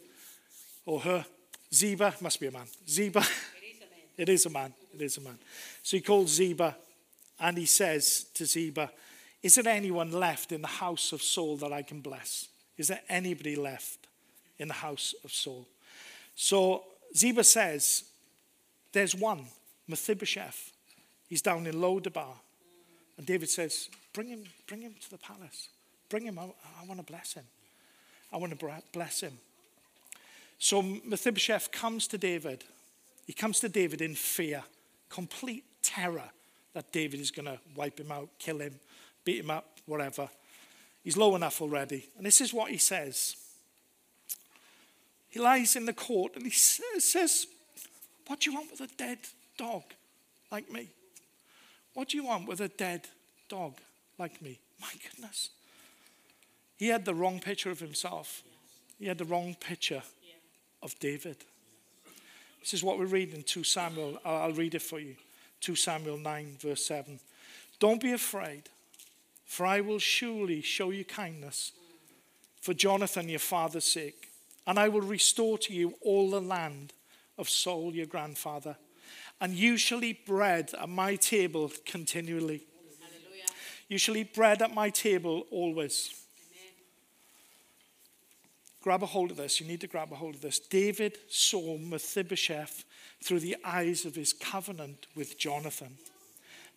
or 0.87 1.01
her, 1.01 1.27
Ziba, 1.75 2.14
must 2.21 2.40
be 2.40 2.47
a 2.47 2.53
man. 2.53 2.66
Ziba, 2.88 3.23
It 3.61 3.68
is 3.68 3.83
a 3.83 3.90
man. 3.90 4.05
it 4.16 4.29
is 4.29 4.47
a 4.47 4.51
man. 4.51 4.75
It 4.94 5.03
is 5.03 5.16
a 5.18 5.21
man. 5.21 5.38
So 5.83 5.97
he 5.97 6.01
calls 6.01 6.31
Ziba 6.31 6.77
and 7.40 7.57
he 7.57 7.66
says 7.66 8.27
to 8.35 8.46
Ziba, 8.46 8.90
Is 9.42 9.55
there 9.55 9.68
anyone 9.68 10.12
left 10.12 10.53
in 10.53 10.62
the 10.62 10.68
house 10.68 11.12
of 11.12 11.22
Saul 11.22 11.57
that 11.59 11.72
I 11.72 11.83
can 11.83 12.01
bless? 12.01 12.48
Is 12.77 12.88
there 12.88 13.01
anybody 13.09 13.57
left 13.57 14.07
in 14.59 14.68
the 14.68 14.74
house 14.74 15.14
of 15.24 15.33
Saul? 15.33 15.66
So 16.35 16.85
Ziba 17.16 17.44
says, 17.44 18.05
There's 18.92 19.14
one, 19.14 19.46
Mephibosheth. 19.87 20.72
He's 21.29 21.42
down 21.42 21.66
in 21.66 21.74
Lodabar. 21.74 22.35
And 23.16 23.27
David 23.27 23.51
says, 23.51 23.88
Bring 24.12 24.29
him, 24.29 24.44
bring 24.66 24.83
him 24.83 24.94
to 25.01 25.11
the 25.11 25.18
palace. 25.18 25.68
Bring 26.09 26.24
him. 26.24 26.38
I, 26.38 26.44
I 26.44 26.87
want 26.87 27.01
to 27.01 27.07
bless 27.07 27.35
him. 27.35 27.44
I 28.33 28.37
want 28.37 28.59
to 28.59 28.83
bless 28.92 29.20
him. 29.20 29.33
So 30.59 30.83
Mephibosheth 30.83 31.70
comes 31.70 32.07
to 32.09 32.18
David. 32.18 32.64
He 33.27 33.33
comes 33.33 33.61
to 33.61 33.68
David 33.68 34.01
in 34.01 34.14
fear, 34.14 34.64
complete 35.09 35.64
terror 35.83 36.31
that 36.79 36.93
David 36.93 37.19
is 37.19 37.33
going 37.33 37.47
to 37.47 37.59
wipe 37.75 37.99
him 37.99 38.12
out, 38.12 38.29
kill 38.38 38.61
him, 38.61 38.79
beat 39.25 39.41
him 39.41 39.51
up, 39.51 39.81
whatever. 39.85 40.29
He's 41.03 41.17
low 41.17 41.35
enough 41.35 41.61
already. 41.61 42.09
And 42.17 42.25
this 42.25 42.41
is 42.41 42.55
what 42.55 42.71
he 42.71 42.79
says. 42.79 43.35
He 45.29 45.41
lies 45.41 45.75
in 45.75 45.87
the 45.87 45.93
court 45.93 46.37
and 46.37 46.45
he 46.45 46.51
says, 46.51 47.49
What 48.29 48.38
do 48.38 48.51
you 48.51 48.57
want 48.57 48.71
with 48.71 48.81
a 48.81 48.95
dead 48.95 49.19
dog 49.57 49.83
like 50.53 50.71
me? 50.71 50.91
What 51.95 52.11
do 52.11 52.17
you 52.17 52.25
want 52.25 52.47
with 52.47 52.61
a 52.61 52.69
dead 52.69 53.09
dog 53.49 53.75
like 54.17 54.41
me? 54.41 54.61
My 54.81 54.93
goodness. 55.03 55.51
He 56.77 56.87
had 56.87 57.05
the 57.05 57.14
wrong 57.14 57.41
picture 57.41 57.73
of 57.73 57.81
himself. 57.81 58.45
He 59.01 59.07
had 59.07 59.19
the 59.19 59.25
wrong 59.25 59.57
picture 59.59 60.05
of 60.81 60.97
David. 61.01 61.38
This 62.61 62.73
is 62.73 62.85
what 62.85 63.01
we 63.01 63.05
read 63.05 63.35
in 63.35 63.43
2 63.43 63.64
Samuel. 63.64 64.21
I'll 64.25 64.53
read 64.53 64.77
it 64.77 64.83
for 64.83 65.01
you. 65.01 65.17
2 65.61 65.75
Samuel 65.75 66.18
9, 66.18 66.57
verse 66.61 66.85
7. 66.87 67.18
Don't 67.79 68.01
be 68.01 68.12
afraid, 68.12 68.64
for 69.44 69.66
I 69.66 69.81
will 69.81 69.99
surely 69.99 70.61
show 70.61 70.90
you 70.90 71.05
kindness 71.05 71.73
for 72.61 72.75
Jonathan, 72.75 73.29
your 73.29 73.38
father's 73.38 73.85
sake, 73.85 74.31
and 74.66 74.79
I 74.79 74.88
will 74.88 75.01
restore 75.01 75.59
to 75.59 75.73
you 75.73 75.94
all 76.03 76.31
the 76.31 76.40
land 76.40 76.92
of 77.38 77.49
Saul, 77.49 77.94
your 77.94 78.07
grandfather, 78.07 78.77
and 79.40 79.55
you 79.55 79.77
shall 79.77 80.03
eat 80.03 80.27
bread 80.27 80.73
at 80.79 80.88
my 80.88 81.16
table 81.16 81.71
continually. 81.87 82.62
Hallelujah. 83.01 83.44
You 83.88 83.99
shall 83.99 84.16
eat 84.16 84.35
bread 84.35 84.61
at 84.61 84.75
my 84.75 84.90
table 84.90 85.47
always. 85.51 86.12
Grab 88.88 89.03
a 89.03 89.07
hold 89.07 89.31
of 89.31 89.37
this. 89.37 89.61
You 89.61 89.66
need 89.66 89.83
to 89.83 89.87
grab 89.87 90.12
a 90.12 90.14
hold 90.14 90.37
of 90.37 90.40
this. 90.40 90.59
David 90.59 91.18
saw 91.29 91.77
Mephibosheth 91.77 92.87
through 93.22 93.40
the 93.40 93.55
eyes 93.62 94.07
of 94.07 94.14
his 94.14 94.33
covenant 94.33 95.07
with 95.14 95.38
Jonathan. 95.38 95.98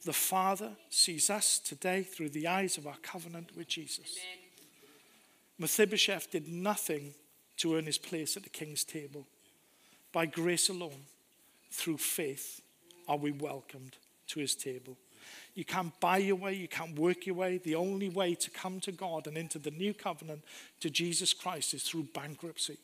The 0.03 0.11
Father 0.11 0.71
sees 0.89 1.29
us 1.29 1.57
today 1.57 2.03
through 2.03 2.31
the 2.31 2.47
eyes 2.47 2.77
of 2.77 2.85
our 2.85 2.97
covenant 3.01 3.55
with 3.55 3.69
Jesus. 3.69 4.17
Amen. 4.19 4.43
Mephibosheth 5.57 6.29
did 6.29 6.49
nothing 6.49 7.13
to 7.55 7.77
earn 7.77 7.85
his 7.85 7.97
place 7.97 8.35
at 8.35 8.43
the 8.43 8.49
king's 8.49 8.83
table. 8.83 9.25
By 10.11 10.25
grace 10.25 10.67
alone, 10.67 11.05
through 11.71 11.99
faith, 11.99 12.59
are 13.07 13.15
we 13.15 13.31
welcomed 13.31 13.95
to 14.27 14.41
his 14.41 14.53
table. 14.53 14.97
You 15.53 15.65
can't 15.65 15.97
buy 15.99 16.17
your 16.17 16.35
way, 16.35 16.53
you 16.53 16.67
can't 16.67 16.97
work 16.97 17.25
your 17.25 17.35
way. 17.35 17.57
The 17.57 17.75
only 17.75 18.09
way 18.09 18.35
to 18.35 18.49
come 18.49 18.79
to 18.81 18.91
God 18.91 19.27
and 19.27 19.37
into 19.37 19.59
the 19.59 19.71
new 19.71 19.93
covenant 19.93 20.43
to 20.79 20.89
Jesus 20.89 21.33
Christ 21.33 21.73
is 21.73 21.83
through 21.83 22.07
bankruptcy. 22.13 22.77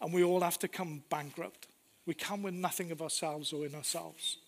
And 0.00 0.12
we 0.12 0.24
all 0.24 0.40
have 0.40 0.58
to 0.60 0.68
come 0.68 1.02
bankrupt. 1.10 1.66
We 2.06 2.14
come 2.14 2.42
with 2.42 2.54
nothing 2.54 2.90
of 2.90 3.02
ourselves 3.02 3.52
or 3.52 3.64
in 3.66 3.74
ourselves. 3.74 4.38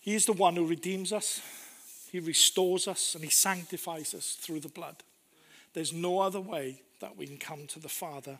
He 0.00 0.14
is 0.14 0.26
the 0.26 0.32
one 0.32 0.56
who 0.56 0.66
redeems 0.66 1.12
us, 1.12 1.40
He 2.10 2.20
restores 2.20 2.88
us, 2.88 3.14
and 3.14 3.22
He 3.22 3.30
sanctifies 3.30 4.14
us 4.14 4.36
through 4.40 4.60
the 4.60 4.68
blood. 4.68 4.96
There's 5.72 5.92
no 5.92 6.20
other 6.20 6.40
way 6.40 6.82
that 7.00 7.16
we 7.16 7.26
can 7.26 7.38
come 7.38 7.66
to 7.68 7.78
the 7.78 7.88
Father 7.88 8.38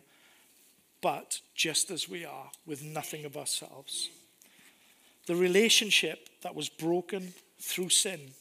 but 1.00 1.40
just 1.54 1.90
as 1.90 2.09
we 2.09 2.24
are, 2.24 2.50
with 2.66 2.83
nothing 2.83 3.24
of 3.24 3.37
ourselves. 3.37 4.11
The 5.31 5.37
relationship 5.37 6.29
that 6.43 6.57
was 6.57 6.69
broken 6.69 7.35
through 7.61 7.90
sin 7.90 8.33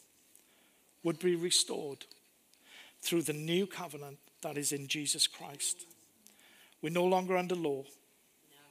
would 1.04 1.19
be 1.19 1.36
restored 1.36 2.04
through 3.04 3.21
the 3.21 3.32
new 3.32 3.67
covenant 3.67 4.17
that 4.41 4.58
is 4.58 4.71
in 4.71 4.88
Jesus 4.88 5.28
Christ. 5.28 5.86
We're 6.82 6.89
no 6.89 7.06
longer 7.06 7.38
under 7.38 7.54
law, 7.54 7.84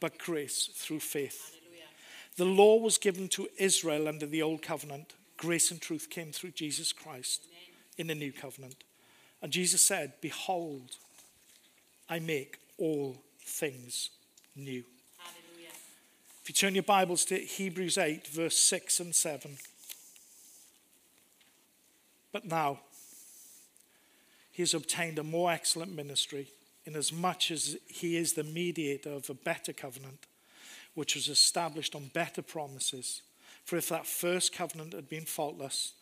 but 0.01 0.19
grace 0.19 0.69
through 0.75 0.99
faith. 0.99 1.55
The 2.37 2.45
law 2.45 2.81
was 2.81 2.99
given 2.99 3.29
to 3.29 3.47
Israel 3.57 4.09
under 4.09 4.27
the 4.27 4.43
old 4.43 4.63
covenant. 4.63 5.15
Grace 5.37 5.71
and 5.71 5.81
truth 5.81 6.11
came 6.11 6.33
through 6.33 6.51
Jesus 6.51 6.93
Christ 6.93 7.47
in 7.99 8.09
the 8.09 8.17
new 8.17 8.33
covenant. 8.33 8.83
And 9.41 9.53
Jesus 9.53 9.81
said, 9.81 10.15
Behold, 10.21 10.97
I 12.09 12.19
make 12.19 12.59
all 12.79 13.23
things 13.45 14.11
new. 14.57 14.83
If 16.49 16.63
you 16.63 16.67
turn 16.67 16.75
your 16.77 16.83
Bibles 16.83 17.27
to 17.27 17.37
Hebrews 17.37 17.99
8, 17.99 18.27
verse 18.29 18.59
6 18.59 19.01
and 19.01 19.15
7. 19.15 19.59
But 22.33 22.47
now, 22.47 22.81
he 24.51 24.63
has 24.63 24.73
obtained 24.73 25.19
a 25.19 25.23
more 25.23 25.53
excellent 25.53 25.95
ministry, 25.95 26.49
inasmuch 26.87 27.51
as 27.51 27.77
he 27.87 28.17
is 28.17 28.33
the 28.33 28.45
mediator 28.45 29.11
of 29.11 29.29
a 29.29 29.35
better 29.35 29.75
covenant, 29.75 30.21
which 30.95 31.17
was 31.17 31.29
established 31.29 31.95
on 31.95 32.13
better 32.15 32.41
promises. 32.41 33.21
For 33.67 33.77
if 33.77 33.91
that 33.91 34.07
first 34.07 34.55
covenant 34.55 34.95
had 34.95 35.11
been 35.11 35.27
faultless, 35.27 35.93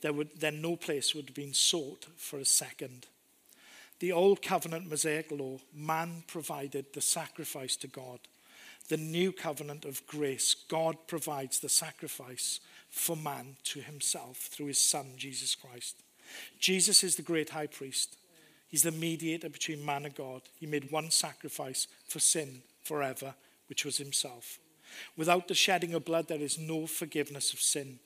there 0.00 0.12
would, 0.12 0.30
then 0.40 0.60
no 0.60 0.74
place 0.74 1.14
would 1.14 1.26
have 1.26 1.36
been 1.36 1.54
sought 1.54 2.08
for 2.16 2.40
a 2.40 2.44
second. 2.44 3.06
The 4.00 4.10
old 4.10 4.42
covenant 4.42 4.90
Mosaic 4.90 5.30
law, 5.30 5.58
man 5.72 6.24
provided 6.26 6.86
the 6.92 7.00
sacrifice 7.00 7.76
to 7.76 7.86
God. 7.86 8.18
The 8.88 8.96
new 8.96 9.32
covenant 9.32 9.84
of 9.84 10.06
grace, 10.06 10.54
God 10.68 10.96
provides 11.06 11.60
the 11.60 11.68
sacrifice 11.68 12.60
for 12.90 13.16
man 13.16 13.56
to 13.64 13.80
himself 13.80 14.36
through 14.36 14.66
his 14.66 14.80
Son, 14.80 15.12
Jesus 15.16 15.54
Christ. 15.54 15.96
Jesus 16.58 17.02
is 17.02 17.16
the 17.16 17.22
great 17.22 17.50
high 17.50 17.66
priest. 17.66 18.16
He's 18.68 18.82
the 18.82 18.90
mediator 18.90 19.48
between 19.48 19.84
man 19.84 20.04
and 20.04 20.14
God. 20.14 20.42
He 20.58 20.66
made 20.66 20.90
one 20.90 21.10
sacrifice 21.10 21.86
for 22.06 22.20
sin 22.20 22.62
forever, 22.82 23.34
which 23.68 23.84
was 23.84 23.98
himself. 23.98 24.58
Without 25.16 25.48
the 25.48 25.54
shedding 25.54 25.94
of 25.94 26.04
blood, 26.04 26.28
there 26.28 26.40
is 26.40 26.58
no 26.58 26.86
forgiveness 26.86 27.52
of 27.52 27.60
sin. 27.60 27.98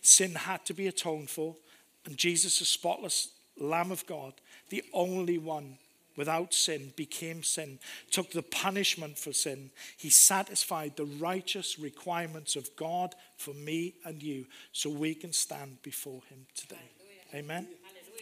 Sin 0.00 0.34
had 0.34 0.64
to 0.66 0.74
be 0.74 0.86
atoned 0.86 1.30
for, 1.30 1.56
and 2.04 2.16
Jesus, 2.16 2.58
the 2.58 2.64
spotless 2.64 3.28
Lamb 3.58 3.90
of 3.90 4.06
God, 4.06 4.34
the 4.70 4.84
only 4.92 5.38
one 5.38 5.78
without 6.16 6.52
sin, 6.54 6.92
became 6.96 7.42
sin, 7.42 7.78
took 8.10 8.30
the 8.30 8.42
punishment 8.42 9.18
for 9.18 9.32
sin. 9.32 9.70
He 9.96 10.10
satisfied 10.10 10.96
the 10.96 11.04
righteous 11.04 11.78
requirements 11.78 12.56
of 12.56 12.74
God 12.76 13.14
for 13.36 13.54
me 13.54 13.94
and 14.04 14.22
you, 14.22 14.46
so 14.72 14.90
we 14.90 15.14
can 15.14 15.32
stand 15.32 15.82
before 15.82 16.22
Him 16.28 16.46
today. 16.54 16.90
Amen. 17.34 17.66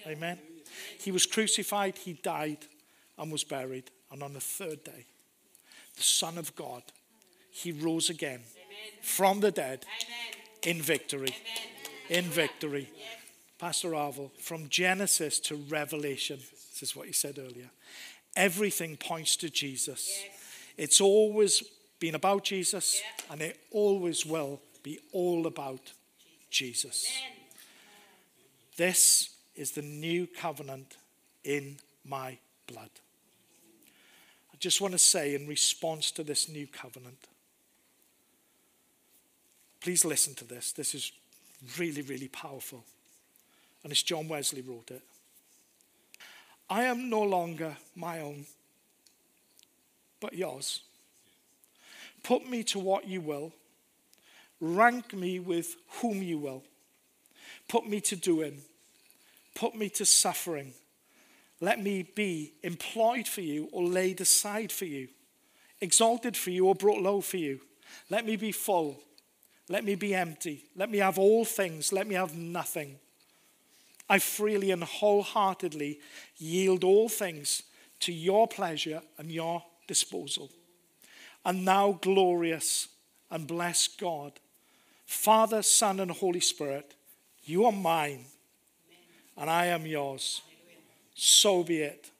Hallelujah. 0.04 0.18
Amen. 0.18 0.38
He 0.98 1.10
was 1.10 1.26
crucified, 1.26 1.98
He 1.98 2.14
died, 2.14 2.58
and 3.18 3.32
was 3.32 3.44
buried. 3.44 3.90
And 4.12 4.22
on 4.22 4.32
the 4.32 4.40
third 4.40 4.84
day, 4.84 5.06
the 5.96 6.02
Son 6.02 6.38
of 6.38 6.54
God, 6.54 6.82
He 7.50 7.72
rose 7.72 8.10
again 8.10 8.40
Amen. 8.40 9.02
from 9.02 9.40
the 9.40 9.50
dead 9.50 9.84
Amen. 10.64 10.76
in 10.76 10.82
victory. 10.82 11.34
Amen. 12.08 12.24
In 12.24 12.30
victory. 12.30 12.90
Yes. 12.96 13.06
Pastor 13.58 13.90
Arvel, 13.90 14.30
from 14.40 14.70
Genesis 14.70 15.38
to 15.40 15.56
Revelation, 15.56 16.40
this 16.80 16.90
is 16.90 16.96
what 16.96 17.06
he 17.06 17.12
said 17.12 17.38
earlier. 17.38 17.70
Everything 18.34 18.96
points 18.96 19.36
to 19.36 19.50
Jesus. 19.50 20.22
Yes. 20.24 20.36
It's 20.76 21.00
always 21.00 21.62
been 21.98 22.14
about 22.14 22.44
Jesus, 22.44 23.02
and 23.30 23.42
it 23.42 23.60
always 23.70 24.24
will 24.24 24.60
be 24.82 24.98
all 25.12 25.46
about 25.46 25.92
Jesus. 26.48 27.06
Amen. 27.20 27.36
This 28.76 29.30
is 29.54 29.72
the 29.72 29.82
new 29.82 30.26
covenant 30.26 30.96
in 31.44 31.76
my 32.04 32.38
blood. 32.66 32.90
I 34.52 34.56
just 34.58 34.80
want 34.80 34.92
to 34.92 34.98
say, 34.98 35.34
in 35.34 35.46
response 35.46 36.10
to 36.12 36.24
this 36.24 36.48
new 36.48 36.66
covenant, 36.66 37.26
please 39.80 40.04
listen 40.04 40.34
to 40.36 40.44
this. 40.44 40.72
This 40.72 40.94
is 40.94 41.12
really, 41.78 42.02
really 42.02 42.28
powerful. 42.28 42.84
And 43.82 43.92
it's 43.92 44.02
John 44.02 44.28
Wesley 44.28 44.62
wrote 44.62 44.90
it. 44.90 45.02
I 46.70 46.84
am 46.84 47.10
no 47.10 47.20
longer 47.20 47.76
my 47.96 48.20
own, 48.20 48.46
but 50.20 50.34
yours. 50.34 50.82
Put 52.22 52.48
me 52.48 52.62
to 52.64 52.78
what 52.78 53.08
you 53.08 53.20
will. 53.20 53.52
Rank 54.60 55.12
me 55.12 55.40
with 55.40 55.74
whom 56.00 56.22
you 56.22 56.38
will. 56.38 56.62
Put 57.66 57.88
me 57.88 58.00
to 58.02 58.14
doing. 58.14 58.60
Put 59.56 59.74
me 59.74 59.88
to 59.90 60.06
suffering. 60.06 60.72
Let 61.60 61.82
me 61.82 62.08
be 62.14 62.52
employed 62.62 63.26
for 63.26 63.40
you 63.40 63.68
or 63.72 63.82
laid 63.82 64.20
aside 64.20 64.70
for 64.70 64.84
you, 64.84 65.08
exalted 65.80 66.36
for 66.36 66.50
you 66.50 66.66
or 66.66 66.74
brought 66.74 67.02
low 67.02 67.20
for 67.20 67.36
you. 67.36 67.60
Let 68.10 68.24
me 68.24 68.36
be 68.36 68.52
full. 68.52 69.00
Let 69.68 69.84
me 69.84 69.96
be 69.96 70.14
empty. 70.14 70.64
Let 70.76 70.90
me 70.90 70.98
have 70.98 71.18
all 71.18 71.44
things. 71.44 71.92
Let 71.92 72.06
me 72.06 72.14
have 72.14 72.36
nothing. 72.36 72.98
I 74.10 74.18
freely 74.18 74.72
and 74.72 74.82
wholeheartedly 74.82 76.00
yield 76.36 76.82
all 76.82 77.08
things 77.08 77.62
to 78.00 78.12
your 78.12 78.48
pleasure 78.48 79.02
and 79.16 79.30
your 79.30 79.62
disposal. 79.86 80.50
And 81.44 81.64
now, 81.64 81.92
glorious 82.02 82.88
and 83.30 83.46
blessed 83.46 84.00
God, 84.00 84.32
Father, 85.06 85.62
Son, 85.62 86.00
and 86.00 86.10
Holy 86.10 86.40
Spirit, 86.40 86.94
you 87.44 87.64
are 87.66 87.72
mine, 87.72 88.24
and 89.36 89.48
I 89.48 89.66
am 89.66 89.86
yours. 89.86 90.42
So 91.14 91.62
be 91.62 91.78
it. 91.78 92.10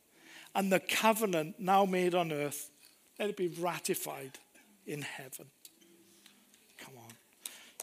And 0.54 0.72
the 0.72 0.80
covenant 0.80 1.58
now 1.58 1.86
made 1.86 2.14
on 2.14 2.32
earth, 2.32 2.70
let 3.18 3.30
it 3.30 3.36
be 3.36 3.48
ratified 3.48 4.38
in 4.86 5.02
heaven. 5.02 5.46
Come 6.78 6.94
on. 6.98 7.12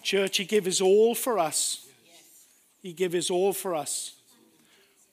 Church, 0.02 0.38
He 0.38 0.46
His 0.46 0.80
all 0.80 1.14
for 1.14 1.40
us. 1.40 1.87
He 2.82 2.94
gave 2.94 3.14
His 3.14 3.30
all 3.30 3.54
for 3.54 3.76
us. 3.76 4.14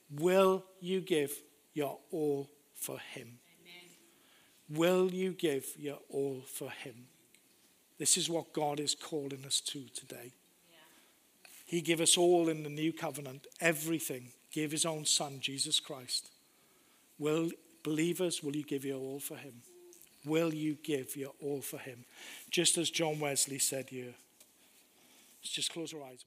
Will 0.09 0.63
you 0.79 1.01
give 1.01 1.31
your 1.73 1.97
all 2.11 2.49
for 2.75 2.99
Him? 2.99 3.39
Will 4.69 5.11
you 5.11 5.31
give 5.31 5.65
your 5.77 5.99
all 6.09 6.41
for 6.47 6.69
Him? 6.69 7.07
This 7.97 8.17
is 8.17 8.29
what 8.29 8.53
God 8.53 8.79
is 8.79 8.95
calling 8.95 9.45
us 9.45 9.61
to 9.61 9.85
today. 9.93 10.33
He 11.65 11.81
gave 11.81 12.01
us 12.01 12.17
all 12.17 12.49
in 12.49 12.63
the 12.63 12.69
new 12.69 12.93
covenant, 12.93 13.47
everything, 13.59 14.31
gave 14.51 14.71
his 14.71 14.85
own 14.85 15.05
son, 15.05 15.39
Jesus 15.39 15.79
Christ. 15.79 16.29
Will 17.17 17.49
believers, 17.83 18.43
will 18.43 18.55
you 18.55 18.63
give 18.63 18.85
your 18.85 18.99
all 18.99 19.19
for 19.19 19.35
him? 19.35 19.61
Will 20.25 20.53
you 20.53 20.77
give 20.83 21.15
your 21.15 21.33
all 21.41 21.61
for 21.61 21.77
him? 21.77 22.05
Just 22.51 22.77
as 22.77 22.89
John 22.89 23.19
Wesley 23.19 23.59
said 23.59 23.89
here. 23.89 24.13
Let's 25.41 25.53
just 25.53 25.71
close 25.71 25.93
our 25.93 26.03
eyes. 26.03 26.23